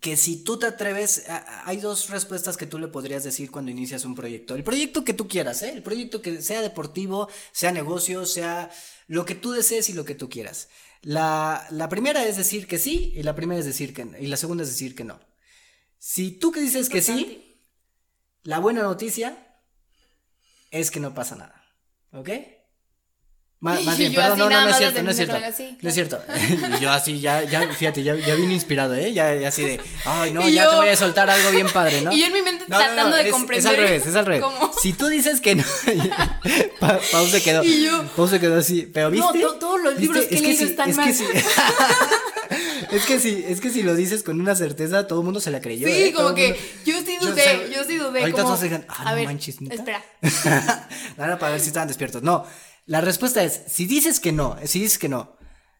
[0.00, 1.24] Que si tú te atreves,
[1.64, 4.54] hay dos respuestas que tú le podrías decir cuando inicias un proyecto.
[4.54, 5.70] El proyecto que tú quieras, ¿eh?
[5.70, 8.70] El proyecto que sea deportivo, sea negocio, sea
[9.08, 10.68] lo que tú desees y lo que tú quieras.
[11.02, 14.36] La, la primera es decir que sí y la primera es decir que y la
[14.36, 15.20] segunda es decir que no.
[15.98, 17.60] Si tú que dices que sí,
[18.42, 19.60] la buena noticia
[20.70, 21.62] es que no pasa nada.
[22.12, 22.30] ¿Ok?
[23.60, 25.38] Más, bien, perdón, no, no, no es cierto, no es cierto.
[25.38, 26.18] no es cierto.
[26.80, 29.12] yo así, ya, ya, fíjate, ya, ya vine inspirado, ¿eh?
[29.12, 32.10] Ya, ya así de, ay, no, ya te voy a soltar algo bien padre, ¿no?
[32.20, 33.58] Y yo en mi mente tratando de comprender.
[33.58, 34.44] Es al revés, es al revés.
[34.80, 35.64] Si tú dices que no,
[36.80, 37.62] Pau se quedó.
[37.62, 38.02] Y yo.
[38.16, 39.38] Pau se quedó así, pero ¿viste?
[39.38, 41.06] No, todos los libros que, leí están es mal.
[41.06, 41.24] Que sí.
[42.92, 45.50] es que si, es que si lo dices con una certeza, todo el mundo se
[45.50, 45.86] la creyó.
[45.86, 46.12] Sí, ¿eh?
[46.14, 48.20] como que yo sí dudé, yo, sí dudé.
[48.20, 50.02] Ahorita todos digan, ah, a no ver, manches, Espera.
[51.18, 52.22] Nada para ver si estaban despiertos.
[52.22, 52.46] No,
[52.90, 55.36] la respuesta es, si dices que no, si dices que no,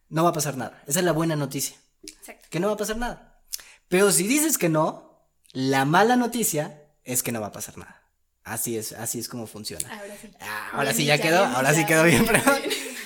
[0.09, 0.81] no va a pasar nada.
[0.87, 1.77] Esa es la buena noticia.
[2.03, 2.47] Exacto.
[2.51, 3.43] que no va a pasar nada.
[3.89, 7.97] Pero si dices que no, la mala noticia es que no va a pasar nada.
[8.45, 9.87] Así es, así es como funciona.
[9.93, 10.31] Ahora sí.
[10.41, 12.59] Ah, ahora Bien sí ya dicha, quedó, bien ahora sí dicha, quedó bien, bien, pero,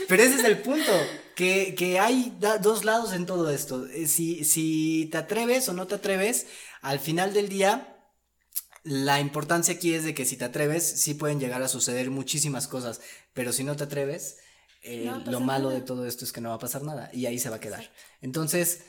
[0.09, 0.93] pero ese es el punto,
[1.35, 3.87] que, que hay da- dos lados en todo esto.
[3.87, 6.47] Eh, Si, si te atreves o no te atreves,
[6.83, 7.94] al final del día,
[8.85, 12.69] la importancia aquí es de que si te atreves, sí pueden llegar a suceder muchísimas
[12.69, 13.01] cosas,
[13.33, 14.39] pero si no te atreves,
[14.83, 15.81] eh, No lo malo nada.
[15.81, 17.61] de todo esto es que no va a pasar nada y ahí se va a
[17.61, 17.91] quedar.
[18.21, 18.85] Entonces,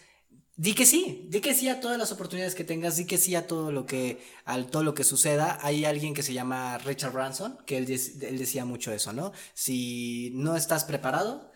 [0.57, 3.35] Di que sí, di que sí a todas las oportunidades que tengas, di que sí
[3.35, 5.59] a todo lo que, a todo lo que suceda.
[5.61, 9.33] Hay alguien que se llama Richard Branson, que él, dec- él decía mucho eso, ¿no?
[9.53, 11.51] Si no estás preparado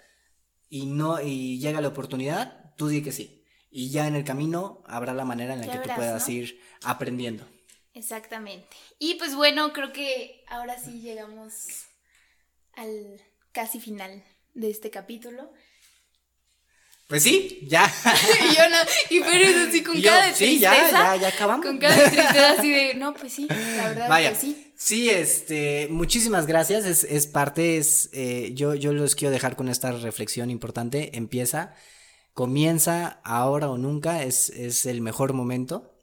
[0.69, 3.45] y no, y llega la oportunidad, tú di que sí.
[3.71, 6.33] Y ya en el camino habrá la manera en la que tú puedas ¿no?
[6.33, 7.47] ir aprendiendo.
[7.99, 8.65] Exactamente.
[8.97, 11.65] Y pues bueno, creo que ahora sí llegamos
[12.73, 13.21] al
[13.51, 14.23] casi final
[14.53, 15.51] de este capítulo.
[17.07, 17.83] Pues sí, ya.
[18.51, 18.77] y yo no,
[19.09, 21.15] y pero es así con yo, cara de sí, ya, tristeza.
[21.15, 21.65] ya, ya acabamos.
[21.65, 24.73] Con cara de tristeza así de, no, pues sí, la verdad Vaya, que sí.
[24.77, 29.67] sí, este, muchísimas gracias, es, es parte, es, eh, yo, yo los quiero dejar con
[29.67, 31.73] esta reflexión importante, empieza,
[32.33, 35.98] comienza ahora o nunca, es, es el mejor momento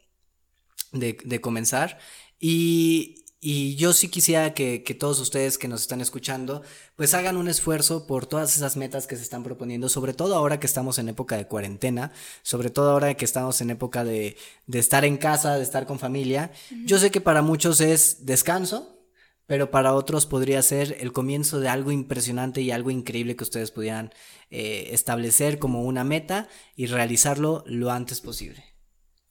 [0.98, 1.98] de, de comenzar
[2.38, 6.62] y, y yo sí quisiera que, que todos ustedes que nos están escuchando,
[6.96, 10.58] pues hagan un esfuerzo por todas esas metas que se están proponiendo, sobre todo ahora
[10.58, 14.36] que estamos en época de cuarentena, sobre todo ahora que estamos en época de,
[14.66, 16.50] de estar en casa, de estar con familia.
[16.86, 18.98] Yo sé que para muchos es descanso,
[19.46, 23.70] pero para otros podría ser el comienzo de algo impresionante y algo increíble que ustedes
[23.70, 24.12] pudieran
[24.50, 28.64] eh, establecer como una meta y realizarlo lo antes posible.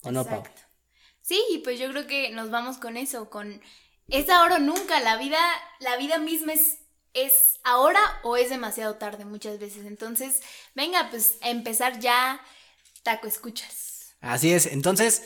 [0.03, 0.43] ¿O no, Pau?
[1.25, 3.59] Sí, y pues yo creo que nos vamos con eso, con
[4.09, 5.39] es ahora o nunca, la vida,
[5.79, 6.77] la vida misma es,
[7.15, 9.87] es ahora o es demasiado tarde muchas veces.
[9.87, 10.41] Entonces,
[10.75, 12.39] venga, pues a empezar ya,
[13.01, 14.13] taco escuchas.
[14.21, 15.23] Así es, entonces,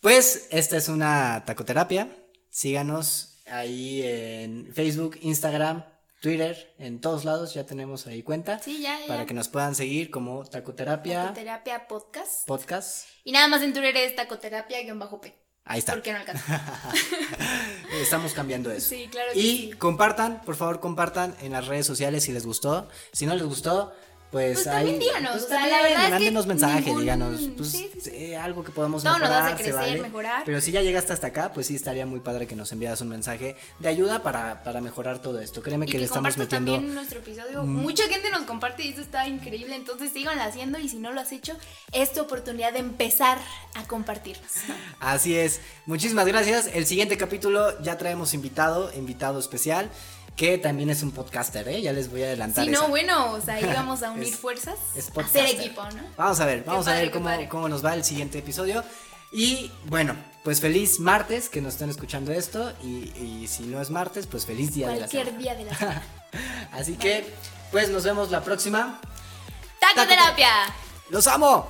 [0.00, 2.08] pues esta es una tacoterapia.
[2.48, 5.84] Síganos ahí en Facebook, Instagram,
[6.22, 8.58] Twitter, en todos lados ya tenemos ahí cuenta.
[8.58, 9.06] Sí, ya, ya.
[9.06, 12.46] Para que nos puedan seguir como tacoterapia Tacoterapia podcast.
[12.46, 13.06] podcast.
[13.22, 15.41] Y nada más en Twitter es tacoterapia-p.
[15.64, 15.92] Ahí está.
[15.94, 16.60] Porque no alcanza.
[18.00, 18.88] Estamos cambiando eso.
[18.90, 19.72] Sí, claro que Y sí.
[19.78, 22.88] compartan, por favor, compartan en las redes sociales si les gustó.
[23.12, 23.92] Si no les gustó,
[24.32, 24.74] pues, Pues ahí.
[24.86, 27.40] también díganos, pues o sea, la también, verdad es que mándenos mensajes, ningún- díganos.
[27.56, 28.10] Pues sí, sí, sí.
[28.14, 29.48] eh, algo que podamos nos mejorar.
[29.50, 30.00] se crecer, vale.
[30.02, 30.42] mejorar.
[30.46, 33.08] Pero si ya llegaste hasta acá, pues sí estaría muy padre que nos enviaras un
[33.10, 35.62] mensaje de ayuda para, para mejorar todo esto.
[35.62, 36.72] Créeme Y que, que le estamos metiendo.
[36.72, 37.62] también nuestro episodio.
[37.64, 39.76] Mucha gente nos comparte y eso está increíble.
[39.76, 41.54] Entonces síganlo haciendo y si no lo has hecho,
[41.92, 43.38] es tu oportunidad de empezar
[43.74, 44.50] a compartirnos.
[44.66, 44.74] ¿no?
[45.00, 45.60] Así es.
[45.86, 46.70] Muchísimas gracias.
[46.72, 49.90] El siguiente capítulo ya traemos invitado, invitado especial,
[50.36, 51.82] que también es un podcaster, ¿eh?
[51.82, 52.64] Ya les voy a adelantar.
[52.64, 52.88] Si no, esa.
[52.88, 56.02] bueno, o sea, ahí vamos a unir Es- fuerzas, es hacer equipo, ¿no?
[56.16, 58.82] Vamos a ver, vamos a ver cómo, cómo nos va el siguiente episodio.
[59.34, 60.14] Y bueno,
[60.44, 62.72] pues feliz martes que nos estén escuchando esto.
[62.82, 65.42] Y, y si no es martes, pues feliz día de la Cualquier semana.
[65.42, 66.02] día de la semana.
[66.72, 67.32] Así que,
[67.70, 69.00] pues nos vemos la próxima.
[69.80, 70.50] ¡Tacoterapia!
[71.10, 71.68] ¡Los amo!